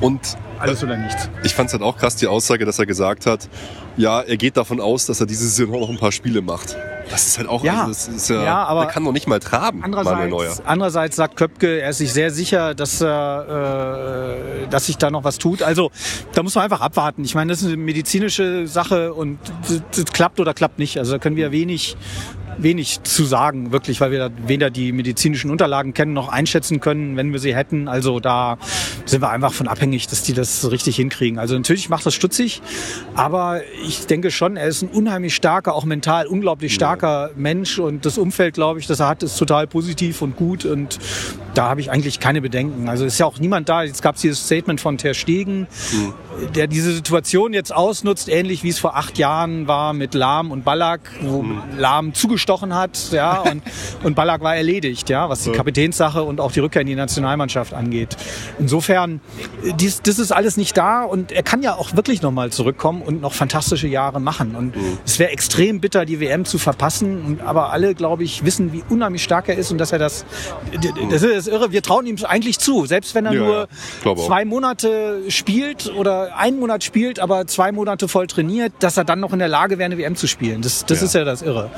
[0.00, 1.28] und alles oder nichts.
[1.44, 3.48] Ich fand es halt auch krass, die Aussage, dass er gesagt hat,
[3.96, 6.76] ja, er geht davon aus, dass er diese Saison noch ein paar Spiele macht.
[7.10, 9.28] Das ist halt auch, ja, also das ist ja, ja aber man kann noch nicht
[9.28, 10.54] mal traben, andererseits, Neuer.
[10.64, 15.22] Andererseits sagt Köpke, er ist sich sehr sicher, dass, er, äh, dass sich da noch
[15.22, 15.62] was tut.
[15.62, 15.90] Also
[16.32, 17.22] da muss man einfach abwarten.
[17.24, 20.98] Ich meine, das ist eine medizinische Sache und das, das klappt oder klappt nicht.
[20.98, 21.96] Also da können wir wenig
[22.58, 27.32] wenig zu sagen, wirklich, weil wir weder die medizinischen Unterlagen kennen noch einschätzen können, wenn
[27.32, 27.88] wir sie hätten.
[27.88, 28.58] Also da
[29.04, 31.38] sind wir einfach von abhängig, dass die das richtig hinkriegen.
[31.38, 32.62] Also natürlich macht das stutzig,
[33.14, 38.06] aber ich denke schon, er ist ein unheimlich starker, auch mental unglaublich starker Mensch und
[38.06, 40.98] das Umfeld, glaube ich, das er hat, ist total positiv und gut und
[41.56, 42.88] da habe ich eigentlich keine Bedenken.
[42.88, 43.82] Also ist ja auch niemand da.
[43.82, 45.60] Jetzt gab es dieses Statement von Ter Stegen,
[45.92, 46.12] mhm.
[46.54, 50.64] der diese Situation jetzt ausnutzt, ähnlich wie es vor acht Jahren war mit Lahm und
[50.64, 51.62] Ballack, wo mhm.
[51.78, 53.62] Lahm zugestochen hat, ja, und,
[54.04, 57.72] und Ballack war erledigt, ja, was die Kapitänssache und auch die Rückkehr in die Nationalmannschaft
[57.72, 58.16] angeht.
[58.58, 59.20] Insofern,
[59.78, 63.20] dies, das ist alles nicht da und er kann ja auch wirklich nochmal zurückkommen und
[63.20, 64.54] noch fantastische Jahre machen.
[64.54, 64.98] Und mhm.
[65.04, 67.40] es wäre extrem bitter, die WM zu verpassen.
[67.44, 70.24] Aber alle, glaube ich, wissen, wie unheimlich stark er ist und dass er das,
[71.10, 71.72] das ist ist irre.
[71.72, 73.68] Wir trauen ihm eigentlich zu, selbst wenn er ja, nur
[74.16, 79.20] zwei Monate spielt oder einen Monat spielt, aber zwei Monate voll trainiert, dass er dann
[79.20, 80.62] noch in der Lage wäre, eine WM zu spielen.
[80.62, 81.06] Das, das ja.
[81.06, 81.70] ist ja das Irre.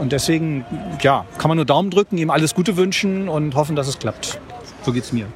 [0.00, 0.64] Und deswegen,
[1.02, 4.38] ja, kann man nur Daumen drücken, ihm alles Gute wünschen und hoffen, dass es klappt.
[4.84, 5.26] So geht's mir.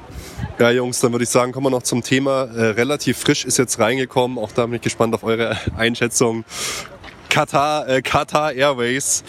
[0.59, 2.43] Ja, Jungs, dann würde ich sagen, kommen wir noch zum Thema.
[2.43, 4.37] Äh, relativ frisch ist jetzt reingekommen.
[4.37, 6.45] Auch da bin ich gespannt auf eure Einschätzung.
[7.29, 9.23] Qatar, äh, Qatar Airways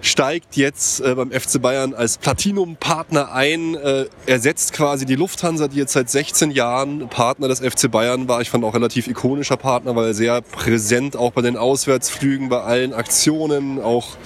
[0.00, 5.78] steigt jetzt äh, beim FC Bayern als Platinum-Partner ein, äh, ersetzt quasi die Lufthansa, die
[5.78, 8.40] jetzt seit 16 Jahren Partner des FC Bayern war.
[8.40, 12.60] Ich fand auch relativ ikonischer Partner, weil er sehr präsent auch bei den Auswärtsflügen, bei
[12.60, 14.16] allen Aktionen, auch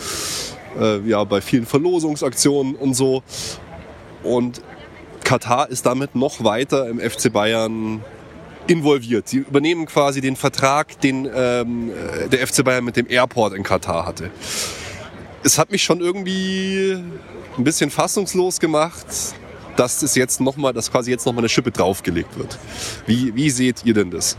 [0.79, 3.23] äh, ja, bei vielen Verlosungsaktionen und so.
[4.23, 4.61] Und
[5.25, 8.05] Katar ist damit noch weiter im FC Bayern
[8.67, 9.29] involviert.
[9.29, 11.91] Sie übernehmen quasi den Vertrag, den ähm,
[12.31, 14.31] der FC Bayern mit dem Airport in Katar hatte
[15.43, 17.03] es hat mich schon irgendwie
[17.57, 19.07] ein bisschen fassungslos gemacht,
[19.77, 22.59] dass es jetzt noch mal, dass quasi jetzt noch mal eine Schippe draufgelegt wird.
[23.07, 24.37] Wie, wie seht ihr denn das?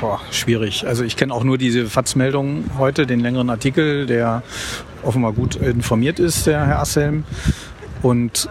[0.00, 0.86] Boah, schwierig.
[0.86, 4.42] Also ich kenne auch nur diese FATS-Meldung heute, den längeren Artikel, der
[5.02, 7.24] offenbar gut informiert ist, der Herr Asselm.
[8.02, 8.48] Und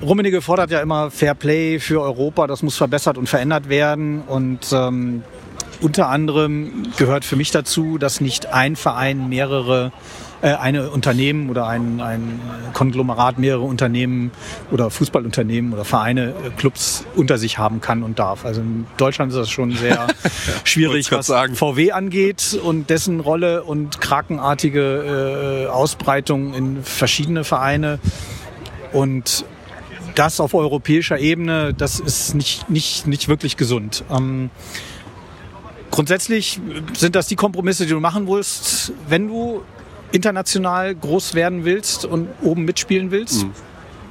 [0.00, 4.22] Rummenigge fordert ja immer Fair Play für Europa, das muss verbessert und verändert werden.
[4.22, 5.22] Und ähm,
[5.80, 9.92] unter anderem gehört für mich dazu, dass nicht ein Verein mehrere
[10.42, 12.40] äh, eine Unternehmen oder ein, ein
[12.74, 14.30] Konglomerat mehrere Unternehmen
[14.70, 18.44] oder Fußballunternehmen oder Vereine, äh, Clubs unter sich haben kann und darf.
[18.44, 20.06] Also in Deutschland ist das schon sehr
[20.64, 21.54] schwierig, was sagen.
[21.54, 27.98] VW angeht und dessen Rolle und krakenartige äh, Ausbreitung in verschiedene Vereine.
[28.92, 29.46] Und
[30.14, 34.04] das auf europäischer Ebene, das ist nicht, nicht, nicht wirklich gesund.
[34.10, 34.50] Ähm,
[35.96, 36.60] Grundsätzlich
[36.92, 39.62] sind das die Kompromisse, die du machen willst, wenn du
[40.12, 43.44] international groß werden willst und oben mitspielen willst.
[43.44, 43.52] Mhm.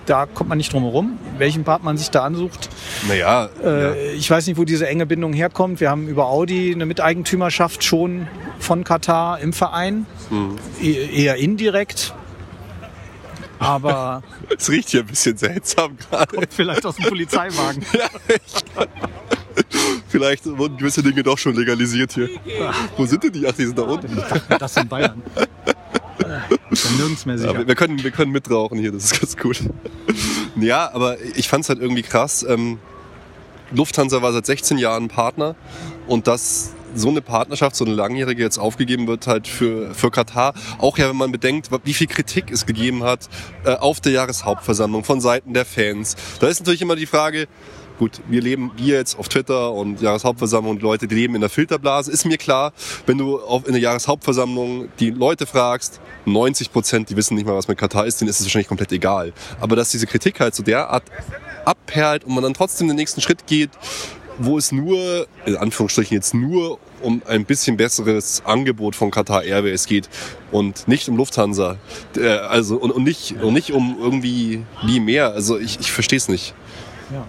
[0.08, 2.70] Da kommt man nicht drum herum, welchen Part man sich da ansucht.
[3.08, 3.50] Naja.
[3.64, 4.14] Äh, ja.
[4.16, 5.80] Ich weiß nicht, wo diese enge Bindung herkommt.
[5.80, 10.08] Wir haben über Audi eine Miteigentümerschaft schon von Katar im Verein.
[10.32, 10.56] Mhm.
[10.82, 12.16] E eher indirekt.
[13.60, 14.24] Aber.
[14.58, 16.36] Es riecht hier ein bisschen seltsam gerade.
[16.36, 17.86] Kommt vielleicht aus dem Polizeiwagen.
[17.94, 19.45] ja, ich
[20.08, 22.30] Vielleicht wurden gewisse Dinge doch schon legalisiert hier.
[22.98, 23.48] Wo sind denn die?
[23.48, 24.18] Ach, die sind da unten.
[24.60, 25.22] Das in Bayern.
[26.98, 27.54] Nirgends mehr sicher.
[27.54, 29.62] Ja, wir, können, wir können mitrauchen hier, das ist ganz gut.
[30.58, 32.46] Ja, aber ich fand es halt irgendwie krass.
[32.48, 32.80] Ähm,
[33.72, 35.56] Lufthansa war seit 16 Jahren Partner
[36.08, 40.54] und dass so eine Partnerschaft, so eine langjährige jetzt aufgegeben wird halt für, für Katar.
[40.78, 43.28] Auch ja, wenn man bedenkt, wie viel Kritik es gegeben hat
[43.66, 46.16] äh, auf der Jahreshauptversammlung von Seiten der Fans.
[46.40, 47.48] Da ist natürlich immer die Frage,
[47.98, 52.12] Gut, wir leben, wir jetzt auf Twitter und Jahreshauptversammlung, Leute, die leben in der Filterblase,
[52.12, 52.74] ist mir klar,
[53.06, 57.56] wenn du auf, in der Jahreshauptversammlung die Leute fragst, 90 Prozent, die wissen nicht mal,
[57.56, 59.32] was mit Katar ist, denen ist es wahrscheinlich komplett egal.
[59.62, 61.04] Aber dass diese Kritik halt so derart
[61.64, 63.70] abperlt und man dann trotzdem den nächsten Schritt geht,
[64.38, 69.86] wo es nur, in Anführungsstrichen jetzt nur um ein bisschen besseres Angebot von Qatar Airways
[69.86, 70.10] geht
[70.52, 71.78] und nicht um Lufthansa.
[72.18, 75.32] Äh, also und, und nicht und nicht um irgendwie wie mehr.
[75.32, 76.54] Also ich, ich verstehe es nicht.
[77.14, 77.26] Ja.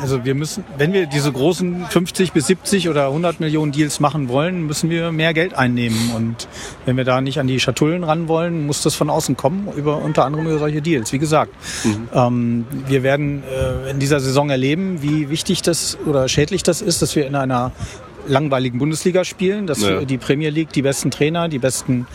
[0.00, 4.28] Also wir müssen, wenn wir diese großen 50 bis 70 oder 100 Millionen Deals machen
[4.28, 6.12] wollen, müssen wir mehr Geld einnehmen.
[6.14, 6.48] Und
[6.84, 10.02] wenn wir da nicht an die Schatullen ran wollen, muss das von außen kommen, über,
[10.02, 11.12] unter anderem über solche Deals.
[11.12, 11.52] Wie gesagt,
[11.84, 12.08] mhm.
[12.12, 17.02] ähm, wir werden äh, in dieser Saison erleben, wie wichtig das oder schädlich das ist,
[17.02, 17.72] dass wir in einer
[18.26, 20.04] langweiligen Bundesliga spielen, dass ja.
[20.04, 22.06] die Premier League die besten Trainer, die besten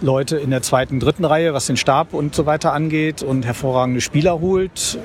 [0.00, 4.00] Leute in der zweiten, dritten Reihe, was den Stab und so weiter angeht und hervorragende
[4.00, 4.98] Spieler holt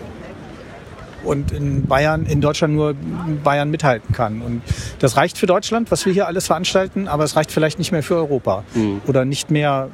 [1.25, 2.95] und in Bayern, in Deutschland nur
[3.43, 4.41] Bayern mithalten kann.
[4.41, 4.61] Und
[4.99, 8.03] das reicht für Deutschland, was wir hier alles veranstalten, aber es reicht vielleicht nicht mehr
[8.03, 9.01] für Europa mhm.
[9.07, 9.89] oder nicht mehr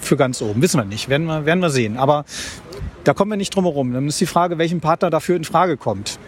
[0.00, 0.62] für ganz oben.
[0.62, 1.96] Wissen wir nicht, werden wir, werden wir sehen.
[1.96, 2.24] Aber
[3.04, 3.92] da kommen wir nicht drum herum.
[3.92, 6.18] Dann ist die Frage, welchen Partner dafür in Frage kommt.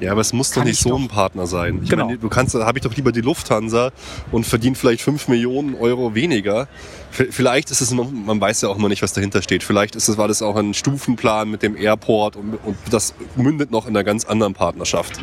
[0.00, 0.98] Ja, aber es muss doch nicht so doch.
[0.98, 1.80] ein Partner sein.
[1.82, 2.06] Ich genau.
[2.06, 3.90] meine, du kannst, da habe ich doch lieber die Lufthansa
[4.30, 6.68] und verdiene vielleicht 5 Millionen Euro weniger.
[7.10, 9.62] Vielleicht ist es, man weiß ja auch immer nicht, was dahinter steht.
[9.62, 13.70] Vielleicht ist es, war das auch ein Stufenplan mit dem Airport und, und das mündet
[13.70, 15.20] noch in einer ganz anderen Partnerschaft.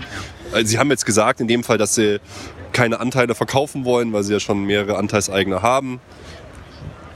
[0.51, 2.19] Also Sie haben jetzt gesagt, in dem Fall, dass Sie
[2.73, 6.01] keine Anteile verkaufen wollen, weil Sie ja schon mehrere Anteilseigner haben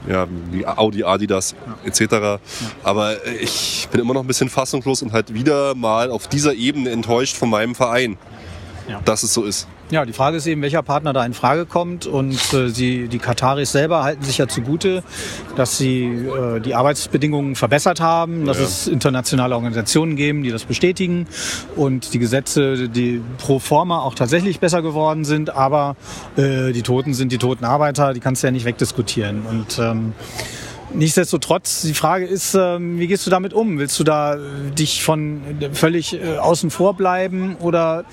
[0.08, 2.00] ja, wie Audi, Adidas etc.
[2.12, 2.38] Ja.
[2.82, 6.90] Aber ich bin immer noch ein bisschen fassungslos und halt wieder mal auf dieser Ebene
[6.90, 8.16] enttäuscht von meinem Verein,
[9.04, 9.66] dass es so ist.
[9.90, 12.06] Ja, die Frage ist eben, welcher Partner da in Frage kommt.
[12.06, 15.02] Und äh, sie, die Kataris selber halten sich ja zugute,
[15.56, 18.64] dass sie äh, die Arbeitsbedingungen verbessert haben, dass ja.
[18.64, 21.26] es internationale Organisationen geben, die das bestätigen
[21.74, 25.50] und die Gesetze, die pro forma auch tatsächlich besser geworden sind.
[25.50, 25.96] Aber
[26.36, 29.42] äh, die Toten sind die toten Arbeiter, die kannst du ja nicht wegdiskutieren.
[29.42, 30.12] Und ähm,
[30.92, 33.78] Nichtsdestotrotz, die Frage ist, ähm, wie gehst du damit um?
[33.78, 34.38] Willst du da äh,
[34.76, 38.04] dich von äh, völlig äh, außen vor bleiben oder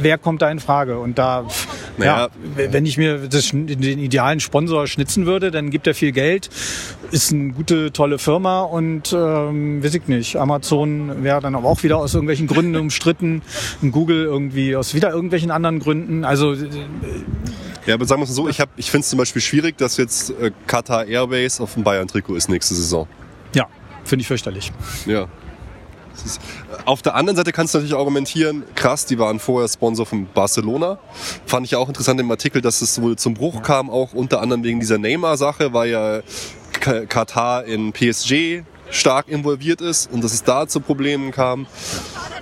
[0.00, 0.98] wer kommt da in Frage?
[0.98, 1.46] Und da,
[2.00, 2.28] naja.
[2.56, 6.50] ja, wenn ich mir das, den idealen Sponsor schnitzen würde, dann gibt er viel Geld,
[7.12, 10.36] ist eine gute, tolle Firma und ähm, weiß ich nicht.
[10.36, 13.42] Amazon wäre dann aber auch wieder aus irgendwelchen Gründen umstritten,
[13.92, 16.24] Google irgendwie aus wieder irgendwelchen anderen Gründen.
[16.24, 16.54] Also
[17.86, 19.78] Ja, aber sagen wir es mal so, ich, hab- ich finde es zum Beispiel schwierig,
[19.78, 23.06] dass jetzt äh, Qatar Airways auf dem Bayern-Trikot ist nächste Saison.
[23.54, 23.66] Ja,
[24.04, 24.70] finde ich fürchterlich.
[25.06, 25.26] Ja.
[26.24, 26.40] Ist,
[26.84, 30.98] auf der anderen Seite kannst du natürlich argumentieren, krass, die waren vorher Sponsor von Barcelona.
[31.46, 34.62] Fand ich auch interessant im Artikel, dass es wohl zum Bruch kam, auch unter anderem
[34.64, 36.20] wegen dieser Neymar-Sache, weil ja
[36.80, 41.66] Ka- Katar in PSG stark involviert ist und dass es da zu Problemen kam.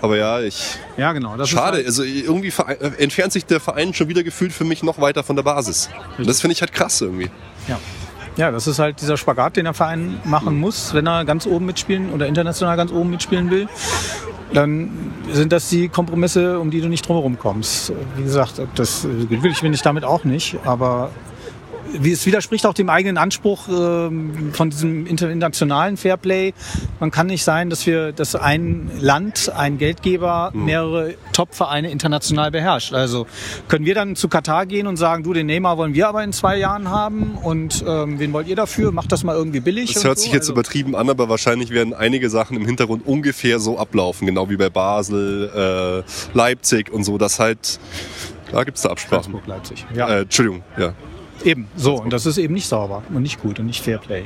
[0.00, 0.78] Aber ja, ich.
[0.96, 1.36] Ja, genau.
[1.36, 2.52] Das Schade, Ist halt, also irgendwie
[2.98, 5.90] entfernt sich der Verein schon wieder gefühlt für mich noch weiter von der Basis.
[6.16, 7.30] Und das finde ich halt krass irgendwie.
[7.68, 7.78] ja.
[8.38, 11.66] Ja, das ist halt dieser Spagat, den der Verein machen muss, wenn er ganz oben
[11.66, 13.68] mitspielen oder international ganz oben mitspielen will.
[14.54, 17.92] Dann sind das die Kompromisse, um die du nicht drumherum kommst.
[18.16, 21.10] Wie gesagt, das äh, glücklich bin ich damit auch nicht, aber
[22.04, 26.52] es widerspricht auch dem eigenen Anspruch ähm, von diesem internationalen Fairplay.
[27.00, 32.92] Man kann nicht sein, dass wir, dass ein Land, ein Geldgeber mehrere Top-Vereine international beherrscht.
[32.92, 33.26] Also
[33.68, 36.32] können wir dann zu Katar gehen und sagen, du, den Neymar wollen wir aber in
[36.32, 38.92] zwei Jahren haben und ähm, wen wollt ihr dafür?
[38.92, 39.94] Macht das mal irgendwie billig.
[39.94, 40.24] Das hört so.
[40.24, 44.26] sich jetzt also, übertrieben an, aber wahrscheinlich werden einige Sachen im Hintergrund ungefähr so ablaufen,
[44.26, 47.18] genau wie bei Basel, äh, Leipzig und so.
[47.18, 47.78] Das halt,
[48.52, 49.34] da gibt's da Absprachen.
[49.46, 49.86] Leipzig.
[49.94, 50.94] Ja, Äh, Entschuldigung, ja.
[51.44, 51.68] Eben.
[51.76, 54.24] So, und das ist eben nicht sauber und nicht gut und nicht Fairplay.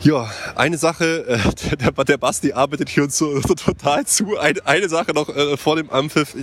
[0.00, 4.38] Ja, eine Sache, äh, der, der, Basti arbeitet hier uns so, so total zu.
[4.38, 6.36] Ein, eine Sache noch äh, vor dem Ampfiff,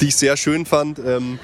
[0.00, 0.98] die ich sehr schön fand.
[0.98, 1.38] Ähm,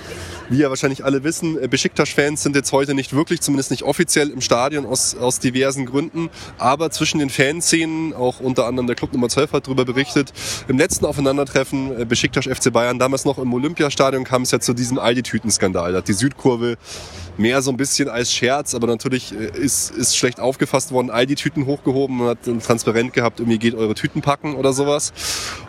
[0.48, 4.30] wie ja wahrscheinlich alle wissen, äh, Besiktas-Fans sind jetzt heute nicht wirklich, zumindest nicht offiziell
[4.30, 6.30] im Stadion aus, aus diversen Gründen.
[6.56, 10.32] Aber zwischen den Fanszenen, auch unter anderem der Club Nummer 12 hat darüber berichtet,
[10.68, 14.72] im letzten Aufeinandertreffen äh, Besiktas FC Bayern, damals noch im Olympiastadion, kam es ja zu
[14.72, 15.92] diesem Aldi-Tüten-Skandal.
[15.92, 16.78] Da hat die Südkurve
[17.38, 21.26] mehr so ein bisschen als Scherz, aber natürlich äh, ist, ist schlecht aufgefasst worden, all
[21.26, 25.12] die Tüten hochgehoben und hat ein Transparent gehabt, irgendwie geht eure Tüten packen oder sowas.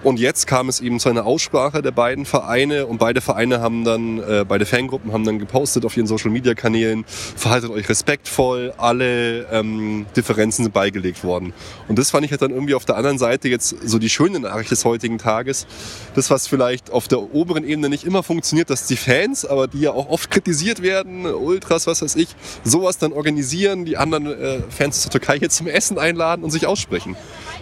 [0.04, 3.84] Und jetzt kam es eben zu einer Aussprache der beiden Vereine und beide Vereine haben
[3.84, 8.74] dann, äh, beide Fangruppen haben dann gepostet auf ihren Social Media Kanälen, verhaltet euch respektvoll,
[8.78, 11.54] alle ähm, Differenzen sind beigelegt worden.
[11.88, 14.40] Und das fand ich halt dann irgendwie auf der anderen Seite jetzt so die schöne
[14.40, 15.68] Nachricht des heutigen Tages.
[16.16, 19.82] Das, was vielleicht auf der oberen Ebene nicht immer funktioniert, dass die Fans, aber die
[19.82, 21.26] ja auch oft kritisiert werden,
[21.60, 22.30] Ultras, was weiß ich,
[22.64, 26.66] sowas dann organisieren, die anderen äh, Fans der Türkei jetzt zum Essen einladen und sich
[26.66, 27.18] aussprechen.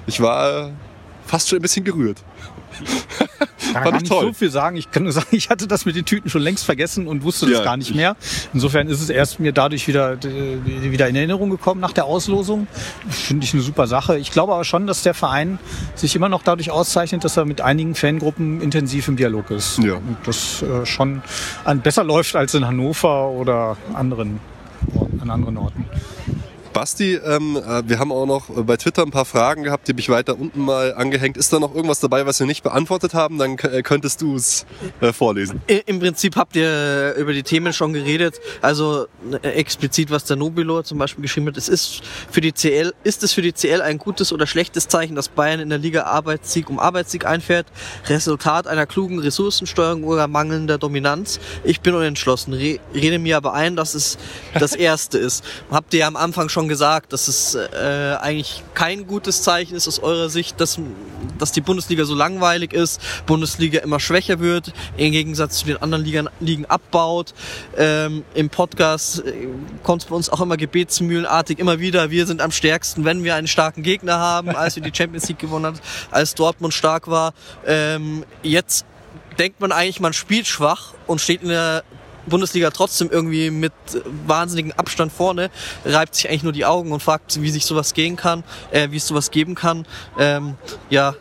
[0.05, 0.71] Ich war äh,
[1.25, 2.23] fast schon ein bisschen gerührt.
[3.73, 4.25] Fand kann ich toll.
[4.27, 4.77] so viel sagen.
[4.77, 7.45] Ich kann nur sagen, ich hatte das mit den Tüten schon längst vergessen und wusste
[7.47, 8.15] das Ja, gar nicht ich- mehr.
[8.53, 12.67] Insofern ist es erst mir dadurch wieder, äh, wieder in Erinnerung gekommen nach der Auslosung.
[13.09, 14.17] Finde ich eine super Sache.
[14.17, 15.59] Ich glaube aber schon, dass der Verein
[15.95, 19.79] sich immer noch dadurch auszeichnet, dass er mit einigen Fangruppen intensiv im Dialog ist.
[19.79, 19.95] Ja.
[19.95, 21.21] Und das äh, schon
[21.83, 24.39] besser läuft als in Hannover oder anderen,
[25.19, 25.85] an anderen Orten.
[26.77, 29.93] Basti, ähm, äh, wir haben auch noch äh, bei Twitter ein paar Fragen gehabt, die
[29.93, 31.35] habe ich weiter unten mal angehängt.
[31.35, 33.39] Ist da noch irgendwas dabei, was wir nicht beantwortet haben?
[33.39, 34.67] Dann äh, könntest du es
[35.01, 35.59] äh, vorlesen.
[35.87, 38.39] Im Prinzip habt ihr über die Themen schon geredet.
[38.61, 39.07] Also
[39.41, 41.57] äh, explizit, was der Nobilo zum Beispiel geschrieben hat.
[41.57, 45.15] Es ist für die CL, ist es für die CL ein gutes oder schlechtes Zeichen,
[45.15, 47.65] dass Bayern in der Liga Arbeitssieg um Arbeitssieg einfährt?
[48.05, 51.39] Resultat einer klugen Ressourcensteuerung oder mangelnder Dominanz?
[51.63, 52.53] Ich bin unentschlossen.
[52.53, 54.19] Re rede mir aber ein, dass es
[54.59, 55.43] das Erste ist.
[55.71, 59.87] Habt ihr ja am Anfang schon gesagt, dass es äh, eigentlich kein gutes Zeichen ist
[59.87, 60.79] aus eurer Sicht, dass,
[61.37, 66.03] dass die Bundesliga so langweilig ist, Bundesliga immer schwächer wird, im Gegensatz zu den anderen
[66.03, 67.33] Ligen, Ligen abbaut.
[67.77, 69.47] Ähm, Im Podcast äh,
[69.83, 73.35] kommt es bei uns auch immer gebetsmühlenartig immer wieder, wir sind am stärksten, wenn wir
[73.35, 75.79] einen starken Gegner haben, als wir die Champions League gewonnen haben,
[76.11, 77.33] als Dortmund stark war.
[77.65, 78.85] Ähm, jetzt
[79.37, 81.83] denkt man eigentlich, man spielt schwach und steht in der
[82.27, 83.73] Bundesliga trotzdem irgendwie mit
[84.25, 85.49] wahnsinnigem Abstand vorne,
[85.85, 88.97] reibt sich eigentlich nur die Augen und fragt, wie sich sowas gehen kann, äh, wie
[88.97, 89.85] es sowas geben kann.
[90.19, 90.55] Ähm,
[90.89, 91.15] ja,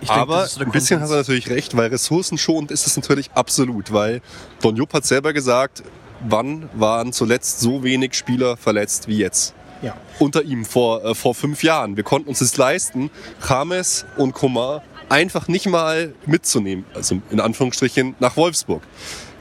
[0.00, 2.70] ich denke, Aber das ist so der ein bisschen hat er natürlich recht, weil ressourcenschonend
[2.70, 4.20] ist es natürlich absolut, weil
[4.60, 5.82] Don Jupp hat selber gesagt,
[6.20, 9.54] wann waren zuletzt so wenig Spieler verletzt wie jetzt?
[9.82, 9.96] Ja.
[10.18, 11.96] Unter ihm vor, äh, vor fünf Jahren.
[11.96, 13.10] Wir konnten uns das leisten,
[13.48, 18.82] James und Komar einfach nicht mal mitzunehmen, also in Anführungsstrichen nach Wolfsburg.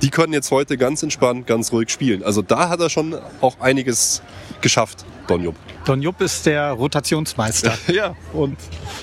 [0.02, 2.24] Die können jetzt heute ganz entspannt, ganz ruhig spielen.
[2.24, 4.22] Also da hat er schon auch einiges
[4.62, 5.56] geschafft, Don Jupp.
[5.86, 7.78] Don Jupp ist der Rotationsmeister.
[7.94, 8.58] Ja, und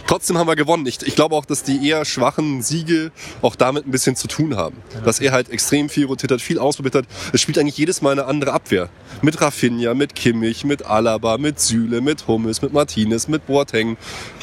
[0.06, 0.86] trotzdem haben wir gewonnen.
[0.86, 3.10] Ich, ich glaube auch, dass die eher schwachen Siege
[3.42, 4.76] auch damit ein bisschen zu tun haben.
[5.04, 7.04] Dass er halt extrem viel rotiert hat, viel ausprobiert hat.
[7.32, 8.88] Es spielt eigentlich jedes Mal eine andere Abwehr.
[9.22, 13.96] Mit Rafinha, mit Kimmich, mit Alaba, mit Süle, mit Hummels, mit Martinez, mit Boateng.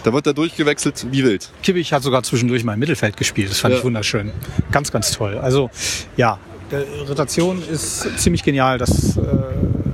[0.03, 1.49] Da wird er durchgewechselt wie wild.
[1.63, 3.51] Kimmich hat sogar zwischendurch mal im Mittelfeld gespielt.
[3.51, 3.79] Das fand Ja.
[3.79, 4.31] ich wunderschön.
[4.71, 5.37] Ganz, ganz toll.
[5.37, 5.69] Also
[6.17, 6.39] ja,
[6.71, 9.21] der Rotation ist ziemlich genial, dass äh,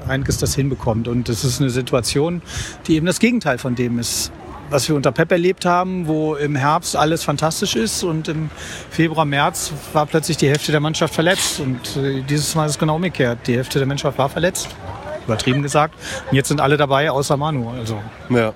[0.08, 1.08] Heinkes das hinbekommt.
[1.08, 2.42] Und das ist eine Situation,
[2.88, 4.32] die eben das Gegenteil von dem ist,
[4.70, 8.50] was wir unter Pep erlebt haben, wo im Herbst alles fantastisch ist und im
[8.90, 11.60] Februar, März war plötzlich die Hälfte der Mannschaft verletzt.
[11.60, 13.40] Und äh, dieses Mal ist es genau umgekehrt.
[13.48, 14.70] Die Hälfte der Mannschaft war verletzt
[15.28, 15.94] übertrieben gesagt.
[16.30, 17.70] Und jetzt sind alle dabei, außer Manu.
[17.70, 18.54] Also Ja.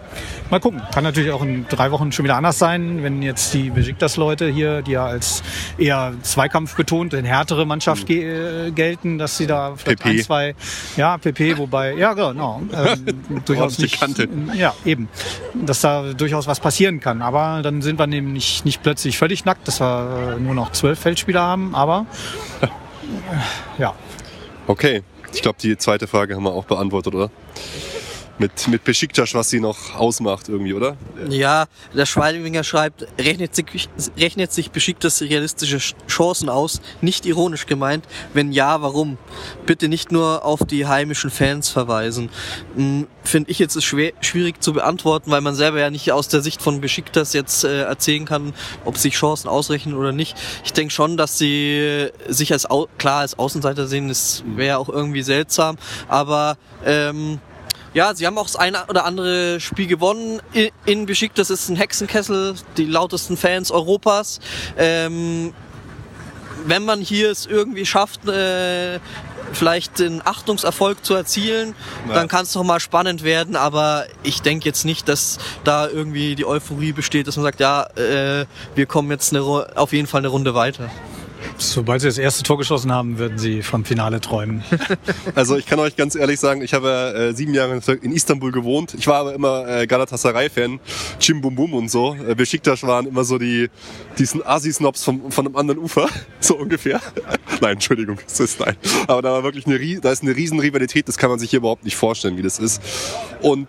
[0.49, 0.82] mal gucken.
[0.93, 4.82] Kann natürlich auch in drei Wochen schon wieder anders sein, wenn jetzt die Besiktas-Leute hier,
[4.82, 5.43] die ja als
[5.78, 10.09] eher Zweikampf betont, in härtere Mannschaft ge äh, gelten, dass sie da vielleicht PP.
[10.09, 10.55] ein, zwei,
[10.97, 14.28] ja, PP, wobei, ja, genau, ähm, durchaus nicht, Kante.
[14.55, 15.09] ja, eben,
[15.53, 17.22] dass da durchaus was passieren kann.
[17.22, 21.41] Aber dann sind wir nämlich nicht, plötzlich völlig nackt, dass wir nur noch zwölf Feldspieler
[21.41, 22.05] haben, aber
[23.78, 23.93] ja,
[24.67, 25.01] Okay.
[25.34, 27.32] Ich glaube, die zweite Frage haben wir auch beantwortet, oder?
[28.39, 30.97] Mit, mit Besiktas, was sie noch ausmacht irgendwie, oder?
[31.29, 37.67] Ja, der Schweidinger schreibt, rechnet sich, rechnet sich beschicktes realistische Ch- Chancen aus, nicht ironisch
[37.67, 38.05] gemeint.
[38.34, 39.19] Wenn ja, warum?
[39.67, 42.29] Bitte nicht nur auf die heimischen Fans verweisen.
[42.75, 46.41] Hm, Finde ich jetzt schwer, schwierig zu beantworten, weil man selber ja nicht aus der
[46.41, 48.53] Sicht von Besiktas jetzt äh, erzählen kann,
[48.86, 50.36] ob sich Chancen ausrechnen oder nicht.
[50.65, 52.67] Ich denke schon, dass sie äh, sich als
[52.97, 55.77] klar als Außenseiter sehen, das wäre auch irgendwie seltsam,
[56.07, 57.39] aber ähm,
[57.93, 60.41] ja, sie haben auch das eine oder andere Spiel gewonnen
[60.85, 61.49] in, Besiktas.
[61.49, 64.39] Das ist ein Hexenkessel, die lautesten Fans Europas.
[64.77, 65.53] Ähm,
[66.65, 68.99] wenn man hier es irgendwie schafft, äh,
[69.53, 71.75] vielleicht den Achtungserfolg zu erzielen,
[72.07, 72.13] Ja.
[72.13, 73.55] dann kann es doch mal spannend werden.
[73.55, 77.83] Aber ich denke jetzt nicht, dass da irgendwie die Euphorie besteht, dass man sagt, ja,
[77.95, 79.41] äh, wir kommen jetzt eine,
[79.75, 80.89] auf jeden Fall eine Runde weiter.
[81.57, 84.63] Sobald sie das erste Tor geschossen haben, würden sie vom Finale träumen.
[85.35, 88.93] Also ich kann euch ganz ehrlich sagen, ich habe äh, sieben Jahre in Istanbul gewohnt.
[88.97, 90.79] Ich war aber immer äh, Galatasaray-Fan,
[91.19, 92.15] Chim Bum Bum und so.
[92.15, 93.69] Äh, Besiktas waren immer so die
[94.17, 96.07] diesen Assi-Snobs vom, von einem anderen Ufer,
[96.39, 96.99] so ungefähr.
[97.61, 98.75] nein, Entschuldigung, das ist nein.
[99.07, 101.57] Aber da war wirklich eine, da ist eine riesen Rivalität, das kann man sich hier
[101.57, 102.81] überhaupt nicht vorstellen, wie das ist.
[103.41, 103.67] Und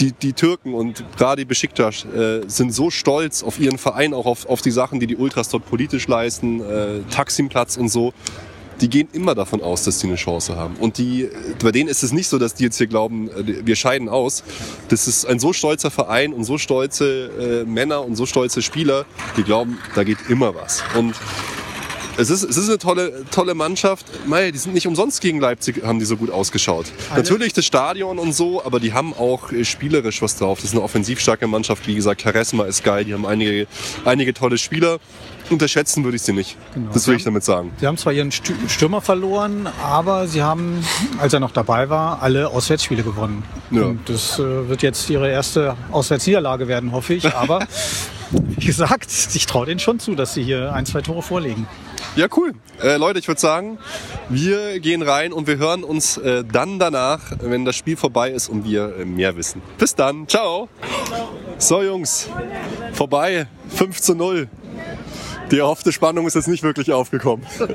[0.00, 4.26] die, die Türken und gerade die Besiktas äh, sind so stolz auf ihren Verein, auch
[4.26, 8.12] auf, auf die Sachen, die die Ultras dort politisch leisten, äh, Taksimplatz und so.
[8.80, 10.74] Die gehen immer davon aus, dass die eine Chance haben.
[10.76, 11.28] Und die,
[11.62, 14.42] bei denen ist es nicht so, dass die jetzt hier glauben, äh, wir scheiden aus.
[14.88, 19.04] Das ist ein so stolzer Verein und so stolze äh, Männer und so stolze Spieler,
[19.36, 20.82] die glauben, da geht immer was.
[20.98, 21.14] Und
[22.16, 24.06] es ist, es ist eine tolle, tolle Mannschaft.
[24.26, 26.86] Mei, die sind nicht umsonst gegen Leipzig, haben die so gut ausgeschaut.
[27.16, 30.58] Natürlich das Stadion und so, aber die haben auch äh, spielerisch was drauf.
[30.58, 31.86] Das ist eine offensiv starke Mannschaft.
[31.86, 33.04] Wie gesagt, Charisma ist geil.
[33.04, 33.66] Die haben einige,
[34.04, 34.98] einige tolle Spieler.
[35.50, 36.56] Unterschätzen würde ich sie nicht.
[36.92, 37.70] Das will ich damit sagen.
[37.78, 40.84] Sie haben zwar ihren Stü- Stürmer verloren, aber sie haben,
[41.18, 43.42] als er noch dabei war, alle Auswärtsspiele gewonnen.
[43.70, 43.82] Ja.
[43.82, 47.34] Und das äh, wird jetzt ihre erste Auswärtsniederlage werden, hoffe ich.
[47.34, 47.66] Aber
[48.30, 51.66] wie gesagt, ich traue denen schon zu, dass sie hier ein, zwei Tore vorlegen.
[52.16, 52.52] Ja, cool.
[52.80, 53.76] Äh, Leute, ich würde sagen,
[54.28, 58.48] wir gehen rein und wir hören uns äh, dann danach, wenn das Spiel vorbei ist
[58.48, 59.60] und wir äh, mehr wissen.
[59.78, 60.28] Bis dann.
[60.28, 60.68] Ciao.
[61.58, 62.28] So, Jungs.
[62.92, 63.48] Vorbei.
[63.70, 64.48] 5 zu 0.
[65.50, 67.46] Die erhoffte Spannung ist jetzt nicht wirklich aufgekommen.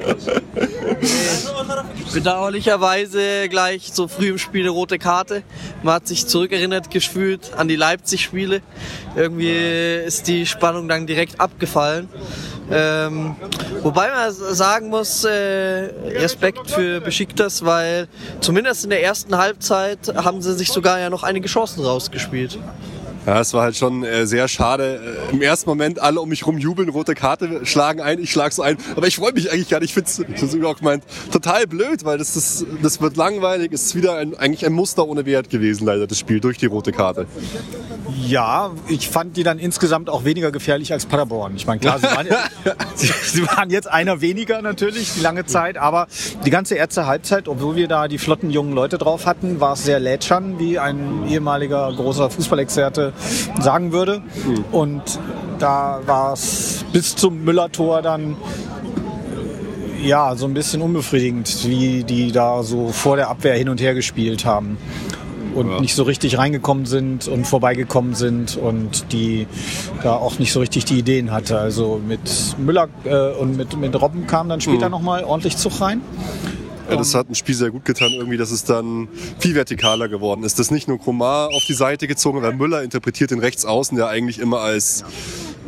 [2.14, 5.44] Bedauerlicherweise gleich so früh im Spiel eine rote Karte.
[5.84, 8.62] Man hat sich zurückerinnert gefühlt an die Leipzig-Spiele.
[9.16, 9.56] Irgendwie
[10.06, 12.10] ist die Spannung dann direkt abgefallen.
[12.72, 13.36] Ähm,
[13.82, 18.08] wobei man sagen muss, äh, Respekt für Besiktas, weil
[18.42, 22.60] zumindest in der ersten Halbzeit haben sie sich sogar ja noch einige Chancen rausgespielt.
[23.26, 25.18] Ja, es war halt schon äh, sehr schade.
[25.30, 28.54] Äh, Im ersten Moment alle um mich rum jubeln, rote Karte schlagen ein, ich schlag
[28.54, 28.78] so ein.
[28.96, 29.96] Aber ich freue mich eigentlich gar nicht.
[29.96, 33.72] Ich finde es, auch gemeint, total blöd, weil das, ist, das wird langweilig.
[33.74, 36.66] Es ist wieder ein, eigentlich ein Muster ohne Wert gewesen, leider, das Spiel durch die
[36.66, 37.28] rote Karte.
[38.26, 41.56] Ja, ich fand die dann insgesamt auch weniger gefährlich als Paderborn.
[41.56, 42.28] Ich meine, klar, sie waren,
[42.96, 46.08] sie, sie waren jetzt einer weniger natürlich, die lange Zeit, aber
[46.46, 49.84] die ganze erste Halbzeit, obwohl wir da die flotten jungen Leute drauf hatten, war es
[49.84, 53.09] sehr lätschern, wie ein ehemaliger großer Fußballexperte
[53.60, 54.22] sagen würde.
[54.72, 55.02] Und
[55.60, 58.36] da war es bis zum Müller-Tor dann
[60.02, 63.94] ja, so ein bisschen unbefriedigend, wie die da so vor der Abwehr hin und her
[63.94, 64.78] gespielt haben
[65.54, 65.82] und Ja.
[65.82, 69.46] nicht so richtig reingekommen sind und vorbeigekommen sind und die
[70.02, 71.60] da auch nicht so richtig die Ideen hatte.
[71.60, 72.22] Also mit
[72.58, 74.92] Müller äh, und mit, mit Robben kam dann später Mhm.
[74.92, 76.00] noch mal ordentlich Zug rein.
[76.90, 80.44] Ja, das hat ein Spiel sehr gut getan, irgendwie, dass es dann viel vertikaler geworden
[80.44, 80.58] ist.
[80.58, 84.40] Dass nicht nur Komar auf die Seite gezogen, weil Müller interpretiert den Rechtsaußen ja eigentlich
[84.40, 85.04] immer als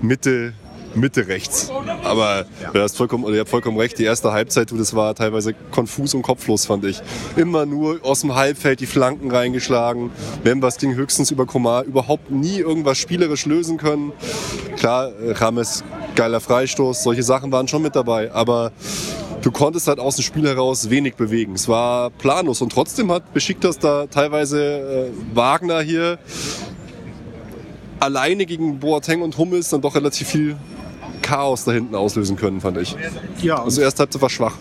[0.02, 0.54] Mitte,
[0.96, 1.72] Mitte rechts.
[2.04, 5.54] Aber du hast vollkommen, ihr habt vollkommen recht, die erste Halbzeit, du, das war teilweise
[5.72, 7.00] konfus und kopflos, fand ich.
[7.36, 10.10] Immer nur aus dem Halbfeld die Flanken reingeschlagen.
[10.44, 14.12] Wenn was ging höchstens über Komar, überhaupt nie irgendwas spielerisch lösen können.
[14.76, 15.84] Klar, äh, Rames,
[16.16, 18.72] geiler Freistoß, solche Sachen waren schon mit dabei, aber
[19.42, 21.56] du konntest halt aus dem Spiel heraus wenig bewegen.
[21.56, 26.20] Es war planlos und trotzdem hat Besiktas da teilweise äh, Wagner hier
[28.00, 30.58] alleine gegen Boateng und Hummels dann doch relativ viel
[31.22, 32.96] Chaos da hinten auslösen können, fand ich.
[33.42, 34.56] Ja, Also erste Halbzeit war schwach.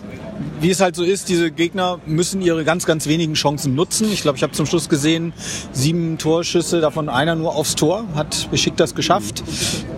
[0.59, 4.11] Wie es halt so ist, diese Gegner müssen ihre ganz, ganz wenigen Chancen nutzen.
[4.11, 5.33] Ich glaube, ich habe zum Schluss gesehen,
[5.71, 9.43] sieben Torschüsse, davon einer nur aufs Tor, hat Beschickt das geschafft.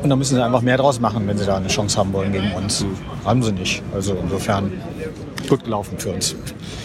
[0.04, 2.32] Und da müssen sie einfach mehr draus machen, wenn sie da eine Chance haben wollen
[2.32, 2.86] gegen uns.
[3.26, 3.82] Haben sie nicht.
[3.94, 4.72] Also insofern
[5.48, 6.36] gut gelaufen für uns.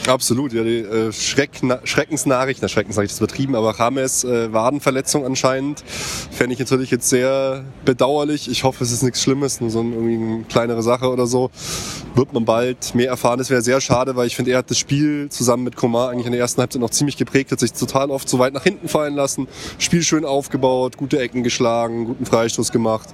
[0.07, 5.81] Absolut, ja, die äh, Schreckna Schreckensnachricht, na Schreckensnachricht ist übertrieben, aber James äh, Wadenverletzung anscheinend,
[6.31, 8.51] fände ich natürlich jetzt sehr bedauerlich.
[8.51, 11.51] Ich hoffe, es ist nichts Schlimmes, nur so ein, irgendwie eine kleinere Sache oder so.
[12.15, 13.39] Wird man bald mehr erfahren.
[13.39, 16.27] Das wäre sehr schade, weil ich finde, er hat das Spiel zusammen mit Komar eigentlich
[16.27, 18.89] in der ersten Halbzeit noch ziemlich geprägt, hat sich total oft so weit nach hinten
[18.89, 19.47] fallen lassen,
[19.79, 23.09] Spiel schön aufgebaut, gute Ecken geschlagen, guten Freistoß gemacht.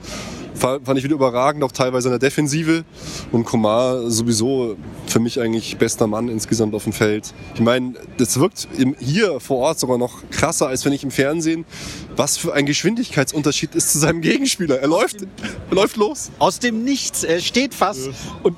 [0.55, 2.84] Fand ich wieder überragend, auch teilweise in der Defensive.
[3.32, 4.76] Und Komar sowieso
[5.07, 7.35] für mich eigentlich bester Mann insgesamt auf dem Feld.
[7.55, 11.11] Ich meine, das wirkt im, hier vor Ort sogar noch krasser, als wenn ich im
[11.11, 11.64] Fernsehen,
[12.16, 14.80] was für ein Geschwindigkeitsunterschied ist zu seinem Gegenspieler.
[14.80, 16.30] Er läuft, er läuft los.
[16.39, 18.11] Aus dem Nichts, er steht fast
[18.43, 18.57] und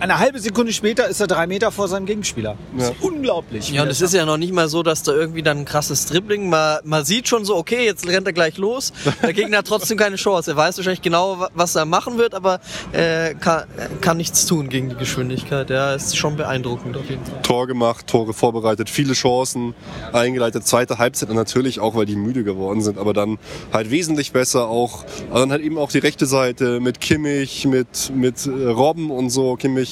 [0.00, 2.56] eine halbe Sekunde später ist er drei Meter vor seinem Gegenspieler.
[2.76, 3.70] Das ist unglaublich.
[3.70, 6.06] Ja, und es ist ja noch nicht mal so, dass da irgendwie dann ein krasses
[6.06, 8.92] Dribbling, man, man sieht schon so, okay, jetzt rennt er gleich los.
[9.22, 10.50] Der Gegner hat trotzdem keine Chance.
[10.52, 12.60] Er weiß wahrscheinlich genau, wa- was er machen wird, aber
[12.92, 13.64] äh, kann,
[14.00, 15.70] kann nichts tun gegen die Geschwindigkeit.
[15.70, 17.42] Ja, ist schon beeindruckend auf jeden Fall.
[17.42, 19.74] Tor gemacht, Tore vorbereitet, viele Chancen
[20.12, 20.66] eingeleitet.
[20.66, 23.38] Zweite Halbzeit und natürlich auch, weil die müde geworden sind, aber dann
[23.72, 25.04] halt wesentlich besser auch.
[25.30, 29.30] Aber dann halt eben auch die rechte Seite mit Kimmich, mit, mit äh, Robben und
[29.30, 29.56] so.
[29.56, 29.83] Kimmich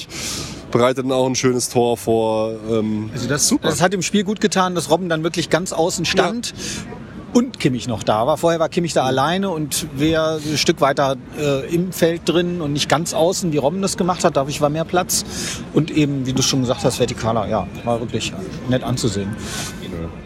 [0.71, 2.53] bereitet dann auch ein schönes Tor vor.
[2.69, 6.05] Ähm, Also das, das hat dem Spiel gut getan, dass Robben dann wirklich ganz außen
[6.05, 6.53] stand.
[7.33, 8.37] Und Kimmich noch da war.
[8.37, 12.73] Vorher war Kimmich da alleine und wer ein Stück weiter äh, im Feld drin und
[12.73, 15.25] nicht ganz außen, wie Robben das gemacht hat, dadurch war mehr Platz.
[15.73, 18.31] Und eben, wie du schon gesagt hast, vertikaler, ja, war wirklich
[18.69, 19.35] nett anzusehen.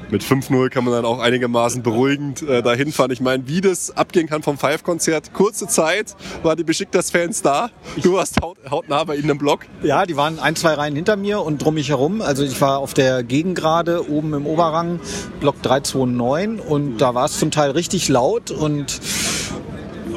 [0.09, 3.11] Mit 5-0 kann man dann auch einigermaßen beruhigend äh, dahin fahren.
[3.11, 5.33] Ich meine, wie das abgehen kann vom Five-Konzert.
[5.33, 7.69] Kurze Zeit waren die Besiktas-Fans da.
[8.01, 9.65] Du warst haut, hautnah bei ihnen im Block.
[9.83, 12.21] Ja, die waren ein, zwei Reihen hinter mir und drum mich herum.
[12.21, 15.01] Also ich war auf der Gegengrade oben im Oberrang,
[15.41, 19.01] Block 329 und da war es zum Teil richtig laut und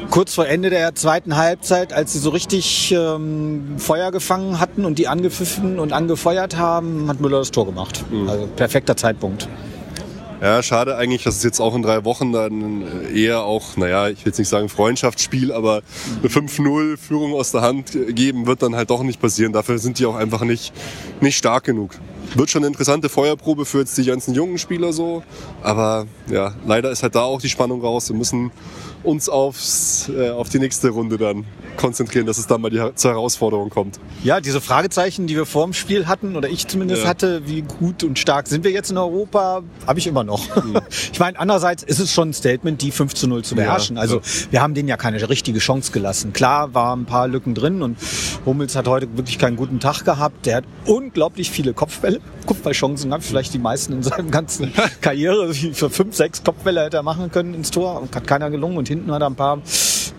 [0.09, 4.99] kurz vor Ende der zweiten Halbzeit, als sie so richtig ähm, Feuer gefangen hatten und
[4.99, 8.03] die angepfiffen und angefeuert haben, hat Müller das Tor gemacht.
[8.27, 9.47] Also perfekter Zeitpunkt.
[10.41, 12.83] Ja, schade eigentlich, dass es jetzt auch in drei Wochen dann
[13.13, 15.83] eher auch, naja, ich will jetzt nicht sagen Freundschaftsspiel, aber
[16.19, 19.53] eine 5-0 Führung aus der Hand geben wird dann halt doch nicht passieren.
[19.53, 20.73] Dafür sind die auch einfach nicht,
[21.19, 21.91] nicht stark genug.
[22.33, 25.21] Wird schon eine interessante Feuerprobe für jetzt die ganzen jungen Spieler so.
[25.61, 28.09] Aber ja, leider ist halt da auch die Spannung raus.
[28.09, 28.51] Wir müssen
[29.03, 31.45] uns aufs, äh, auf die nächste Runde dann
[31.77, 33.99] konzentrieren, dass es dann mal die, zur Herausforderung kommt.
[34.23, 37.09] Ja, diese Fragezeichen, die wir vor dem Spiel hatten, oder ich zumindest Ja.
[37.09, 40.41] hatte, wie gut und stark sind wir jetzt in Europa, habe ich immer noch.
[41.13, 43.95] Ich meine, andererseits ist es schon ein Statement, die 5 zu 0 zu beherrschen.
[43.95, 44.21] Ja, also ja.
[44.51, 46.33] wir haben denen ja keine richtige Chance gelassen.
[46.33, 47.97] Klar waren ein paar Lücken drin und
[48.45, 50.45] Hummels hat heute wirklich keinen guten Tag gehabt.
[50.45, 54.71] Der hat unglaublich viele Kopfbälle, Kopfballchancen gehabt, vielleicht die meisten in seinem ganzen
[55.01, 55.53] Karriere.
[55.53, 59.11] Für fünf, sechs Kopfbälle hätte er machen können ins Tor, hat keiner gelungen und hinten
[59.11, 59.59] hat er ein paar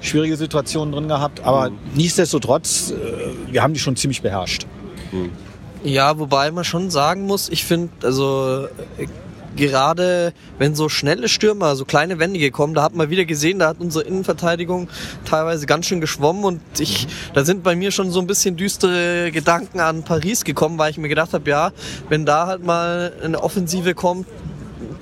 [0.00, 1.40] schwierige Situationen drin gehabt.
[1.44, 4.66] Aber nichtsdestotrotz, äh, wir haben die schon ziemlich beherrscht.
[5.84, 8.66] Ja, wobei man schon sagen muss, ich finde, also
[8.98, 9.06] äh,
[9.56, 13.68] gerade wenn so schnelle Stürmer, so kleine Wendige kommen, da hat man wieder gesehen, da
[13.68, 14.88] hat unsere Innenverteidigung
[15.24, 19.30] teilweise ganz schön geschwommen und ich, da sind bei mir schon so ein bisschen düstere
[19.32, 21.72] Gedanken an Paris gekommen, weil ich mir gedacht habe, ja,
[22.08, 24.26] wenn da halt mal eine Offensive kommt,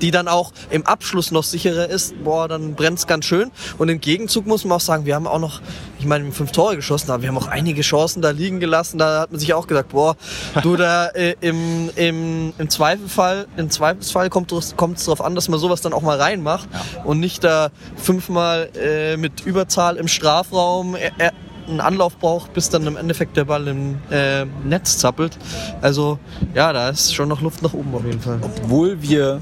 [0.01, 3.51] die dann auch im Abschluss noch sicherer ist, boah, dann brennt's ganz schön.
[3.79, 5.61] Und im Gegenzug muss man auch sagen, wir haben auch noch,
[5.99, 8.99] ich meine, fünf Tore geschossen, aber wir haben auch einige Chancen da liegen gelassen.
[8.99, 10.17] Da hat man sich auch gesagt, boah,
[10.63, 15.59] du da äh, im, im, im Zweifelsfall, im Zweifelsfall kommt es darauf an, dass man
[15.59, 16.69] sowas dann auch mal reinmacht
[17.05, 21.31] und nicht da fünfmal äh, mit Überzahl im Strafraum äh, äh,
[21.69, 25.39] einen Anlauf braucht, bis dann im Endeffekt der Ball im äh, Netz zappelt.
[25.81, 26.19] Also
[26.55, 28.41] ja, da ist schon noch Luft nach oben auf jeden Fall.
[28.43, 29.41] obwohl wir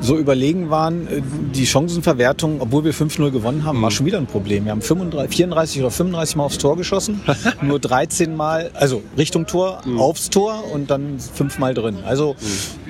[0.00, 1.22] so überlegen waren, äh,
[1.54, 4.64] die Chancenverwertung, obwohl wir 5-0 gewonnen haben, war schon wieder ein Problem.
[4.64, 7.20] Wir haben 35, 34 oder 35 Mal aufs Tor geschossen,
[7.62, 11.98] nur 13 Mal, also Richtung Tor, aufs Tor und dann 5 Mal drin.
[12.04, 12.36] Also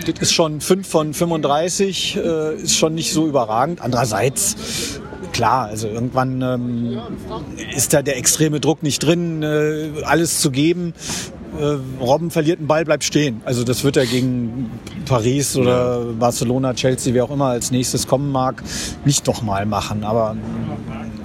[0.07, 3.81] das ist schon 5 von 35, äh, ist schon nicht so überragend.
[3.81, 5.01] Andererseits
[5.33, 7.01] Klar, also irgendwann ähm,
[7.75, 10.93] ist da der extreme Druck nicht drin, äh, alles zu geben.
[11.59, 13.41] Äh, Robben verliert einen Ball, bleibt stehen.
[13.45, 14.71] Also das wird er gegen
[15.07, 18.63] Paris oder Barcelona, Chelsea, wer auch immer als nächstes kommen mag,
[19.05, 20.05] nicht nochmal machen.
[20.05, 20.37] Aber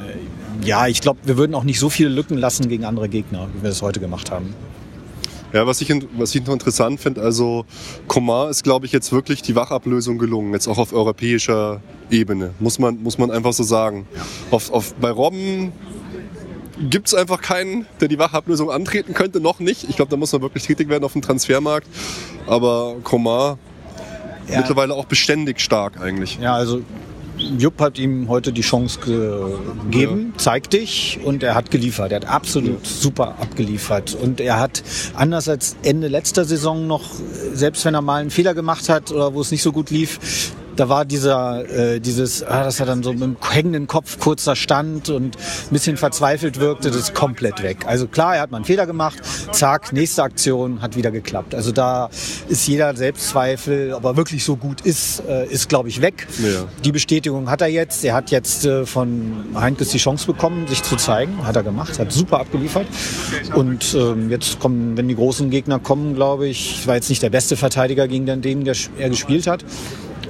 [0.04, 3.48] äh, ja, ich glaube, wir würden auch nicht so viele Lücken lassen gegen andere Gegner,
[3.56, 4.54] wie wir es heute gemacht haben.
[5.54, 7.66] Ja, was ich, was ich noch interessant finde, also
[8.08, 11.80] Coman ist, glaube ich, jetzt wirklich die Wachablösung gelungen, jetzt auch auf europäischer
[12.12, 14.06] Ebene, muss man, muss man einfach so sagen.
[14.14, 14.22] Ja.
[14.52, 15.72] Auf, auf, bei Robben
[16.90, 19.86] gibt es einfach keinen, der die Wachablösung antreten könnte, noch nicht.
[19.90, 21.88] Ich glaube, da muss man wirklich tätig werden auf dem Transfermarkt.
[22.48, 23.58] Aber Coman
[24.50, 24.58] ja.
[24.58, 26.38] mittlerweile auch beständig stark eigentlich.
[26.42, 26.82] Ja, also
[27.38, 30.38] Jupp hat ihm heute die Chance gegeben, ja.
[30.38, 32.12] zeig dich und er hat geliefert.
[32.12, 32.90] Er hat absolut ja.
[32.90, 34.84] super abgeliefert und er hat
[35.16, 37.04] anders als Ende letzter Saison noch,
[37.54, 40.54] selbst wenn er mal einen Fehler gemacht hat oder wo es nicht so gut lief,
[40.76, 44.44] da war dieser, äh, dieses, ah, dass er dann so mit dem hängenden Kopf kurz
[44.44, 47.86] da stand und ein bisschen verzweifelt wirkte, das ist komplett weg.
[47.86, 49.20] Also klar, er hat mal einen Fehler gemacht,
[49.52, 51.56] zack, nächste Aktion, hat wieder geklappt.
[51.56, 52.10] Also da
[52.48, 56.28] ist jeder Selbstzweifel, ob er wirklich so gut ist, äh, ist glaube ich weg.
[56.40, 56.66] Ja.
[56.84, 58.04] Die Bestätigung hat er jetzt.
[58.04, 61.46] Er hat jetzt äh, von Heinkes die Chance bekommen, sich zu zeigen.
[61.46, 62.88] Hat er gemacht, hat super abgeliefert.
[63.54, 67.30] Und ähm, jetzt kommen, wenn die großen Gegner kommen, glaube ich, war jetzt nicht der
[67.30, 69.66] beste Verteidiger, gegen den er gespielt hat.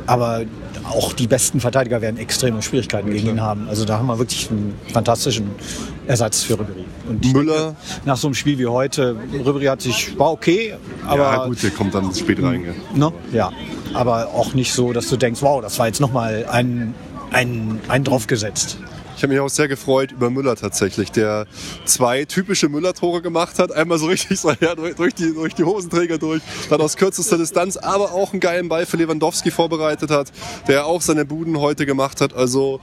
[0.08, 0.44] Aber
[0.84, 3.68] auch die besten Verteidiger werden extreme Schwierigkeiten gegen ihn haben.
[3.68, 5.50] Also da haben wir wirklich einen fantastischen
[6.08, 6.86] Ersatz für Ribery.
[7.10, 7.76] Und Müller.
[8.06, 10.76] Nach so einem Spiel wie heute, Ribery hat sich, war okay,
[11.06, 11.18] aber.
[11.18, 12.66] Ja, gut, der kommt dann spät rein.
[12.66, 13.10] Ja.
[13.10, 13.14] Ne?
[13.32, 13.52] ja.
[13.94, 16.94] Aber auch nicht so, dass du denkst, wow, das war jetzt nochmal ein,
[17.32, 18.78] ein, ein draufgesetzt.
[19.16, 21.48] Ich habe mich auch sehr gefreut über Müller tatsächlich, der
[21.86, 23.72] zwei typische Müller-Tore gemacht hat.
[23.72, 27.78] Einmal so richtig so, ja, durch, die, durch die Hosenträger durch, dann aus kürzester Distanz,
[27.78, 30.32] aber auch einen geilen Ball für Lewandowski vorbereitet hat,
[30.68, 32.34] der auch seine Buden heute gemacht hat.
[32.34, 32.82] Also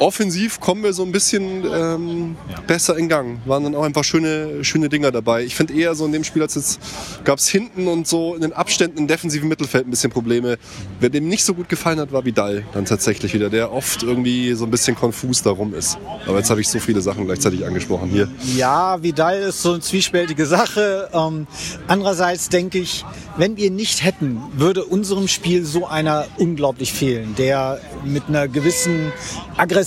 [0.00, 2.60] offensiv kommen wir so ein bisschen ähm, ja.
[2.66, 3.38] besser in Gang.
[3.46, 5.44] Waren dann auch einfach schöne, schöne Dinger dabei.
[5.44, 6.80] Ich finde eher so in dem Spiel als jetzt
[7.24, 10.58] gab es hinten und so in den Abständen im defensiven Mittelfeld ein bisschen Probleme.
[10.98, 14.54] Wer dem nicht so gut gefallen hat, war Vidal dann tatsächlich wieder, der oft irgendwie
[14.54, 15.98] so ein bisschen konfus darum ist.
[16.26, 18.28] Aber jetzt habe ich so viele Sachen gleichzeitig angesprochen hier.
[18.56, 21.10] Ja, Vidal ist so eine zwiespältige Sache.
[21.12, 21.46] Ähm,
[21.86, 23.04] andererseits denke ich,
[23.36, 29.12] wenn wir nicht hätten, würde unserem Spiel so einer unglaublich fehlen, der mit einer gewissen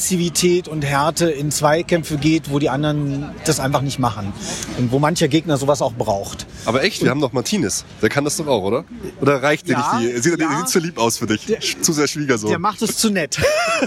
[0.03, 4.33] Aggressivität und Härte in Zweikämpfe geht, wo die anderen das einfach nicht machen.
[4.77, 6.45] Und wo mancher Gegner sowas auch braucht.
[6.65, 7.85] Aber echt, wir haben doch Martinez.
[8.01, 8.83] Der kann das doch auch, oder?
[9.21, 10.21] Oder reicht dir ja, nicht die?
[10.21, 11.45] Sieht, ja, der sieht zu lieb aus für dich.
[11.45, 12.49] Der, zu sehr Schwiegersohn.
[12.49, 13.39] Der macht es zu nett.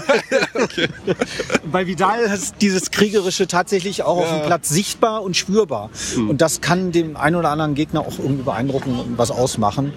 [0.55, 0.87] okay.
[1.71, 4.23] Bei Vidal ist dieses Kriegerische tatsächlich auch ja.
[4.23, 5.91] auf dem Platz sichtbar und spürbar.
[6.15, 6.31] Mhm.
[6.31, 9.93] Und das kann dem einen oder anderen Gegner auch irgendwie beeindrucken und was ausmachen.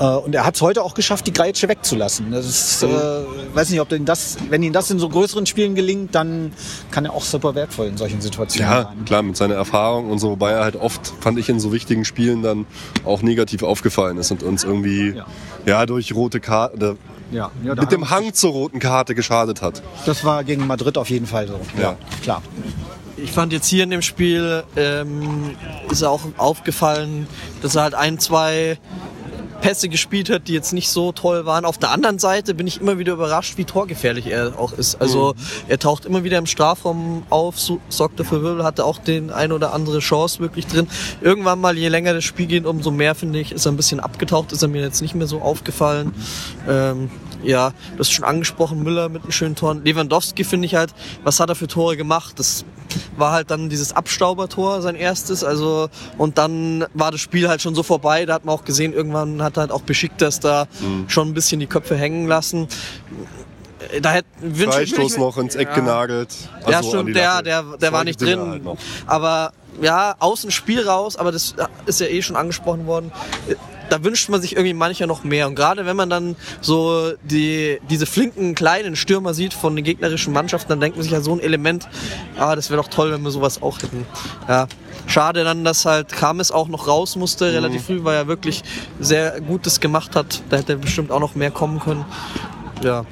[0.00, 2.30] Äh, und er hat es heute auch geschafft, die Greitsche wegzulassen.
[2.32, 2.88] Das ist, äh,
[3.54, 6.52] weiß nicht, ob denn das, wenn ihm das in so größeren Spielen gelingt, dann
[6.90, 9.04] kann er auch super wertvoll in solchen Situationen ja, sein.
[9.04, 12.04] klar, mit seiner Erfahrung und so, wobei er halt oft, fand ich, in so wichtigen
[12.04, 12.66] Spielen dann
[13.04, 15.26] auch negativ aufgefallen ist und uns irgendwie ja,
[15.66, 16.96] ja durch rote Karte,
[17.30, 19.82] ja, ja, mit dem Hang zur roten Karte geschadet hat.
[20.06, 21.60] Das war gegen Madrid auf jeden Fall so.
[21.76, 22.42] Ja, ja klar.
[23.16, 25.54] Ich fand jetzt hier in dem Spiel ähm,
[25.90, 27.26] ist auch aufgefallen,
[27.60, 28.78] dass er halt ein, zwei
[29.60, 31.64] Pässe gespielt hat, die jetzt nicht so toll waren.
[31.64, 35.00] Auf der anderen Seite bin ich immer wieder überrascht, wie torgefährlich er auch ist.
[35.00, 35.42] Also mhm.
[35.68, 37.56] er taucht immer wieder im Strafraum auf,
[37.88, 40.88] sorgt dafür Wirbel, hatte auch den ein oder andere Chance wirklich drin.
[41.20, 44.00] Irgendwann mal, je länger das Spiel geht, umso mehr finde ich, ist er ein bisschen
[44.00, 46.12] abgetaucht, ist er mir jetzt nicht mehr so aufgefallen.
[46.68, 47.10] Ähm,
[47.42, 49.74] ja, du hast schon angesprochen, Müller mit einem schönen Tor.
[49.74, 52.38] Lewandowski finde ich halt, was hat er für Tore gemacht?
[52.38, 52.64] Das
[53.16, 55.44] war halt dann dieses Abstaubertor, sein erstes.
[55.44, 55.88] Also,
[56.18, 58.26] und dann war das Spiel halt schon so vorbei.
[58.26, 61.08] Da hat man auch gesehen, irgendwann hat halt auch beschickt, dass da mhm.
[61.08, 62.68] schon ein bisschen die Köpfe hängen lassen
[64.02, 65.74] da hätte Freistoß noch ins Eck ja.
[65.74, 66.28] genagelt.
[66.64, 68.38] Also ja, stimmt, der, der, der war nicht drin.
[68.38, 68.62] Halt
[69.06, 71.54] aber ja, außen Spiel raus, aber das
[71.86, 73.12] ist ja eh schon angesprochen worden
[73.90, 75.46] da wünscht man sich irgendwie mancher noch mehr.
[75.46, 80.32] Und gerade wenn man dann so die, diese flinken kleinen Stürmer sieht von den gegnerischen
[80.32, 81.88] Mannschaften, dann denkt man sich ja so ein Element,
[82.38, 84.06] ah, das wäre doch toll, wenn wir sowas auch hätten.
[84.48, 84.66] Ja.
[85.06, 87.54] Schade dann, dass halt Kames auch noch raus musste, mhm.
[87.54, 88.62] relativ früh, weil er wirklich
[89.00, 90.42] sehr Gutes gemacht hat.
[90.50, 92.04] Da hätte bestimmt auch noch mehr kommen können.
[92.82, 93.04] Ja,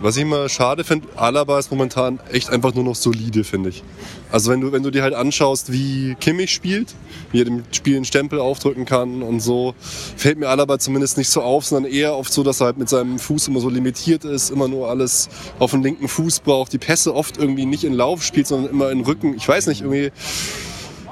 [0.00, 3.82] was ich immer schade finde, Alaba ist momentan echt einfach nur noch solide, finde ich.
[4.30, 6.94] Also wenn du, wenn du dir halt anschaust, wie Kimmich spielt,
[7.32, 9.74] wie er dem Spiel einen Stempel aufdrücken kann und so,
[10.16, 12.88] fällt mir Alaba zumindest nicht so auf, sondern eher oft so, dass er halt mit
[12.88, 15.28] seinem Fuß immer so limitiert ist, immer nur alles
[15.58, 18.90] auf den linken Fuß braucht, die Pässe oft irgendwie nicht in Lauf spielt, sondern immer
[18.90, 19.34] in Rücken.
[19.34, 20.12] Ich weiß nicht, irgendwie,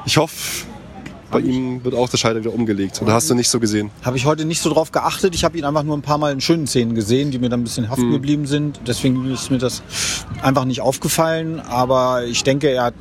[0.04, 0.66] ich hoffe,
[1.36, 3.00] bei ihm wird auch der Schalter wieder umgelegt.
[3.02, 3.90] Oder hast du nicht so gesehen?
[4.02, 5.34] Habe ich heute nicht so drauf geachtet.
[5.34, 7.60] Ich habe ihn einfach nur ein paar Mal in schönen Szenen gesehen, die mir dann
[7.60, 8.12] ein bisschen haften mhm.
[8.12, 8.80] geblieben sind.
[8.86, 9.82] Deswegen ist mir das
[10.42, 11.60] einfach nicht aufgefallen.
[11.60, 12.94] Aber ich denke, er hat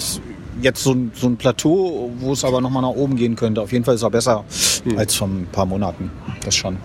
[0.61, 3.61] jetzt so ein, so ein Plateau, wo es aber nochmal nach oben gehen könnte.
[3.61, 4.43] Auf jeden Fall ist er besser
[4.83, 4.97] mhm.
[4.97, 6.11] als vor ein paar Monaten.
[6.43, 6.77] Das schon.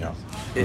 [0.00, 0.12] Ja.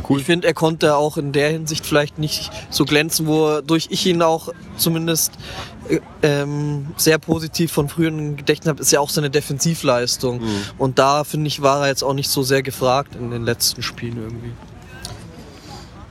[0.09, 0.19] Cool.
[0.19, 4.21] Ich finde, er konnte auch in der Hinsicht vielleicht nicht so glänzen, wodurch ich ihn
[4.21, 5.76] auch zumindest äh,
[6.21, 10.39] ähm, sehr positiv von früheren Gedächtnis habe, ist ja auch seine Defensivleistung.
[10.39, 10.61] Mhm.
[10.77, 13.83] Und da, finde ich, war er jetzt auch nicht so sehr gefragt in den letzten
[13.83, 14.51] Spielen irgendwie.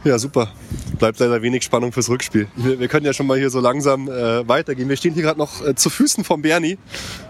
[0.07, 0.53] Ja, super.
[1.01, 2.47] Bleibt leider wenig Spannung fürs Rückspiel.
[2.55, 4.89] Wir, wir können ja schon mal hier so langsam äh, weitergehen.
[4.89, 6.79] Wir stehen hier gerade noch äh, zu Füßen vom Bernie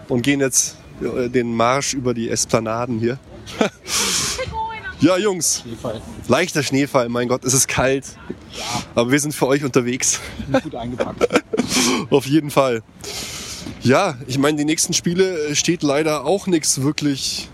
[0.07, 3.17] und gehen jetzt äh, den Marsch über die Esplanaden hier.
[4.99, 5.61] ja, Jungs.
[5.63, 6.01] Schneefall.
[6.27, 8.05] Leichter Schneefall, mein Gott, es ist kalt.
[8.51, 8.63] Ja.
[8.93, 10.19] Aber wir sind für euch unterwegs.
[10.63, 11.27] Gut eingepackt.
[12.09, 12.83] Auf jeden Fall.
[13.81, 17.49] Ja, ich meine, die nächsten Spiele steht leider auch nichts wirklich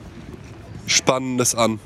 [0.85, 1.79] Spannendes an,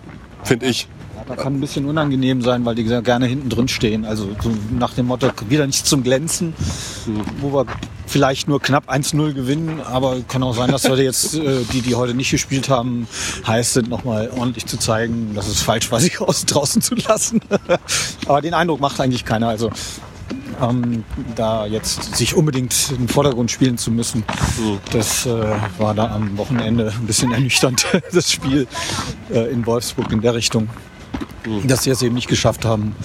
[0.44, 0.88] finde ich.
[1.28, 4.06] Da kann ein bisschen unangenehm sein, weil die gerne hinten drin stehen.
[4.06, 6.54] Also so nach dem Motto, wieder nicht zum Glänzen,
[7.42, 7.66] wo wir
[8.06, 11.96] vielleicht nur knapp 1-0 gewinnen, aber kann auch sein, dass wir jetzt, äh, die, die
[11.96, 13.08] heute nicht gespielt haben,
[13.46, 17.42] heiß sind, nochmal ordentlich zu zeigen, dass es falsch war, sich aus draußen zu lassen.
[18.26, 19.50] aber den Eindruck macht eigentlich keiner.
[19.50, 19.72] Also
[20.62, 21.04] ähm,
[21.36, 24.24] da jetzt sich unbedingt im Vordergrund spielen zu müssen.
[24.60, 24.80] Mhm.
[24.92, 28.68] Das äh, war da am Wochenende ein bisschen ernüchternd, das Spiel
[29.32, 30.70] äh, in Wolfsburg in der Richtung
[31.46, 31.68] mhm.
[31.68, 32.96] dass sie es eben nicht geschafft haben,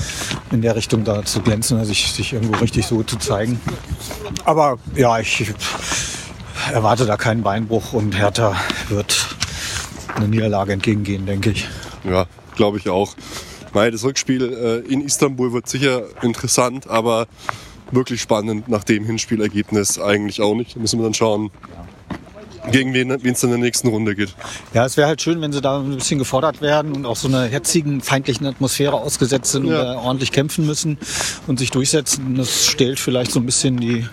[0.51, 3.61] in der Richtung da zu glänzen, also sich, sich irgendwo richtig so zu zeigen.
[4.45, 5.53] Aber ja, ich
[6.73, 8.57] erwarte da keinen Beinbruch und Hertha
[8.89, 9.37] wird
[10.15, 11.69] eine Niederlage entgegengehen, denke ich.
[12.05, 13.15] Ja, glaube ich auch.
[13.73, 14.43] Weil das Rückspiel
[14.87, 17.27] äh, in Istanbul wird sicher interessant, aber
[17.91, 20.77] wirklich spannend nach dem Hinspielergebnis eigentlich auch nicht.
[20.77, 21.51] Da müssen wir dann schauen,
[22.71, 24.35] gegen wen es dann in der nächsten Runde geht.
[24.73, 27.27] Ja, es wäre halt schön, wenn sie da ein bisschen gefordert werden und auch so
[27.27, 29.93] einer herzigen, feindlichen Atmosphäre ausgesetzt sind ja.
[29.93, 30.99] und ordentlich kämpfen müssen
[31.47, 32.37] und sich durchsetzen.
[32.37, 34.07] Das stellt vielleicht so ein bisschen die,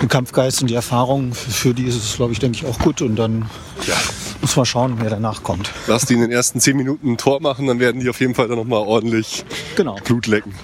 [0.00, 1.32] den Kampfgeist und die Erfahrung.
[1.34, 3.02] Für die ist es, glaube ich, denke ich, auch gut.
[3.02, 3.50] Und dann
[3.86, 3.96] ja.
[4.44, 5.70] Muss man schauen, wer danach kommt.
[5.86, 8.34] Lass die in den ersten zehn Minuten ein Tor machen, dann werden die auf jeden
[8.34, 9.42] Fall dann nochmal ordentlich
[9.74, 9.96] genau.
[10.04, 10.54] Blut lecken.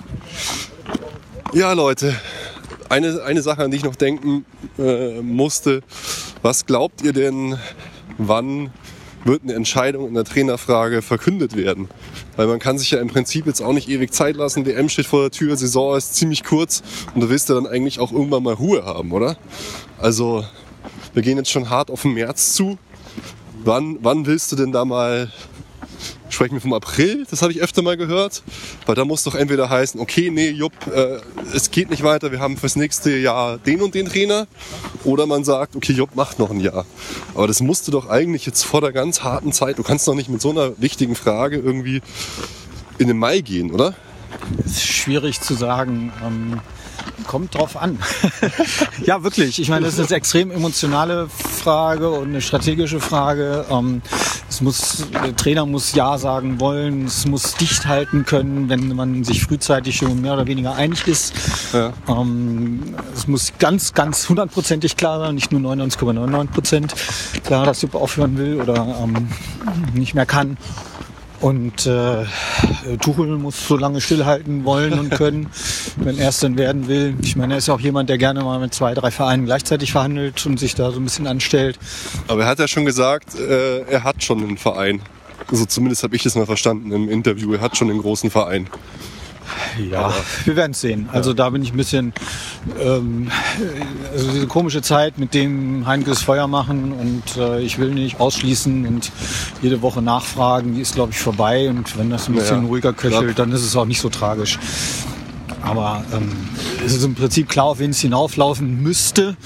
[1.54, 2.14] Ja, Leute,
[2.90, 4.44] eine, eine Sache, an die ich noch denken
[4.78, 5.80] äh, musste.
[6.42, 7.56] Was glaubt ihr denn,
[8.18, 8.68] wann
[9.24, 11.88] wird eine Entscheidung in der Trainerfrage verkündet werden?
[12.36, 14.62] Weil man kann sich ja im Prinzip jetzt auch nicht ewig Zeit lassen.
[14.62, 16.82] DM steht vor der Tür, Saison ist ziemlich kurz
[17.14, 19.38] und du willst ja dann eigentlich auch irgendwann mal Ruhe haben, oder?
[19.96, 20.44] Also
[21.14, 22.76] wir gehen jetzt schon hart auf den März zu.
[23.64, 25.30] Wann, wann willst du denn da mal
[26.30, 28.42] sprechen wir vom April, das habe ich öfter mal gehört,
[28.86, 31.18] weil da muss doch entweder heißen, okay, nee, Jupp, äh,
[31.52, 34.46] es geht nicht weiter, wir haben fürs nächste Jahr den und den Trainer,
[35.04, 36.86] oder man sagt, okay, Jupp macht noch ein Jahr.
[37.34, 40.14] Aber das musst du doch eigentlich jetzt vor der ganz harten Zeit, du kannst doch
[40.14, 42.00] nicht mit so einer wichtigen Frage irgendwie
[42.98, 43.94] in den Mai gehen, oder?
[44.58, 46.12] Das ist schwierig zu sagen.
[46.24, 46.60] Ähm
[47.26, 47.98] Kommt drauf an.
[49.04, 49.60] ja, wirklich.
[49.60, 53.66] Ich meine, das ist eine extrem emotionale Frage und eine strategische Frage.
[53.70, 54.02] Ähm,
[54.48, 59.24] es muss, der Trainer muss Ja sagen wollen, es muss dicht halten können, wenn man
[59.24, 61.34] sich frühzeitig schon mehr oder weniger einig ist.
[61.72, 61.92] Ja.
[62.08, 66.94] Ähm, es muss ganz, ganz hundertprozentig klar sein, nicht nur 99,99 Prozent
[67.44, 69.28] klar, dass Jupp aufhören will oder ähm,
[69.94, 70.56] nicht mehr kann.
[71.40, 72.24] Und äh,
[73.00, 75.48] Tuchel muss so lange stillhalten wollen und können,
[75.96, 77.14] wenn er es denn werden will.
[77.22, 79.92] Ich meine, er ist ja auch jemand, der gerne mal mit zwei, drei Vereinen gleichzeitig
[79.92, 81.78] verhandelt und sich da so ein bisschen anstellt.
[82.28, 85.00] Aber er hat ja schon gesagt, äh, er hat schon einen Verein.
[85.46, 87.54] So also zumindest habe ich es mal verstanden im Interview.
[87.54, 88.68] Er hat schon einen großen Verein.
[89.88, 90.14] Ja, Aber,
[90.44, 91.08] wir werden es sehen.
[91.12, 92.12] Also da bin ich ein bisschen,
[92.80, 93.30] ähm,
[94.12, 98.86] also diese komische Zeit mit dem Heinkes Feuer machen und äh, ich will nicht ausschließen
[98.86, 99.10] und
[99.62, 102.92] jede Woche nachfragen, die ist glaube ich vorbei und wenn das ein bisschen ja, ruhiger
[102.92, 104.58] köchelt, dann ist es auch nicht so tragisch.
[105.62, 106.30] Aber ähm,
[106.84, 109.36] es ist im Prinzip klar, auf wen es hinauflaufen müsste,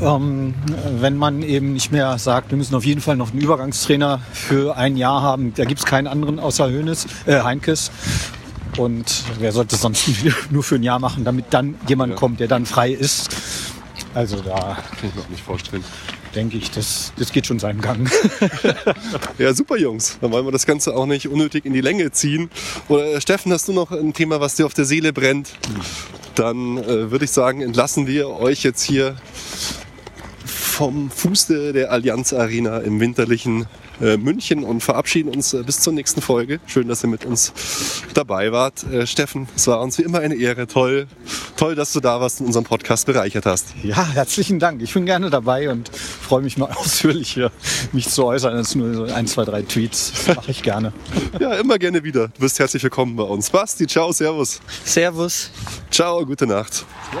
[0.00, 0.16] ja.
[0.16, 0.54] ähm,
[1.00, 4.76] wenn man eben nicht mehr sagt, wir müssen auf jeden Fall noch einen Übergangstrainer für
[4.76, 5.54] ein Jahr haben.
[5.54, 7.90] Da gibt es keinen anderen außer Hönes, äh, Heinkes.
[8.76, 10.08] Und wer sollte es sonst
[10.50, 12.18] nur für ein Jahr machen, damit dann jemand ja.
[12.18, 13.30] kommt, der dann frei ist?
[14.14, 15.84] Also da kann ich mir auch nicht vorstellen.
[16.34, 18.08] Denke ich, das, das geht schon seinen Gang.
[19.38, 20.18] ja, super Jungs.
[20.20, 22.50] Dann wollen wir das Ganze auch nicht unnötig in die Länge ziehen.
[22.88, 25.50] Oder äh, Steffen, hast du noch ein Thema, was dir auf der Seele brennt?
[26.36, 29.16] Dann äh, würde ich sagen, entlassen wir euch jetzt hier
[30.80, 33.66] vom Fuße der Allianz Arena im winterlichen
[34.00, 36.60] äh, München und verabschieden uns äh, bis zur nächsten Folge.
[36.66, 37.52] Schön, dass ihr mit uns
[38.14, 38.84] dabei wart.
[38.84, 40.66] Äh, Steffen, es war uns wie immer eine Ehre.
[40.66, 41.06] Toll,
[41.56, 43.74] toll, dass du da warst und unseren Podcast bereichert hast.
[43.82, 44.82] Ja, herzlichen Dank.
[44.82, 47.50] Ich bin gerne dabei und freue mich mal ausführlich hier
[47.92, 48.56] mich zu äußern.
[48.56, 50.12] Das sind nur so ein, zwei, drei Tweets.
[50.26, 50.92] Das mache ich gerne.
[51.40, 52.28] ja, immer gerne wieder.
[52.28, 53.50] Du bist herzlich willkommen bei uns.
[53.50, 54.60] Basti, ciao, servus.
[54.84, 55.50] Servus.
[55.90, 56.84] Ciao, gute Nacht.
[57.12, 57.20] Ja.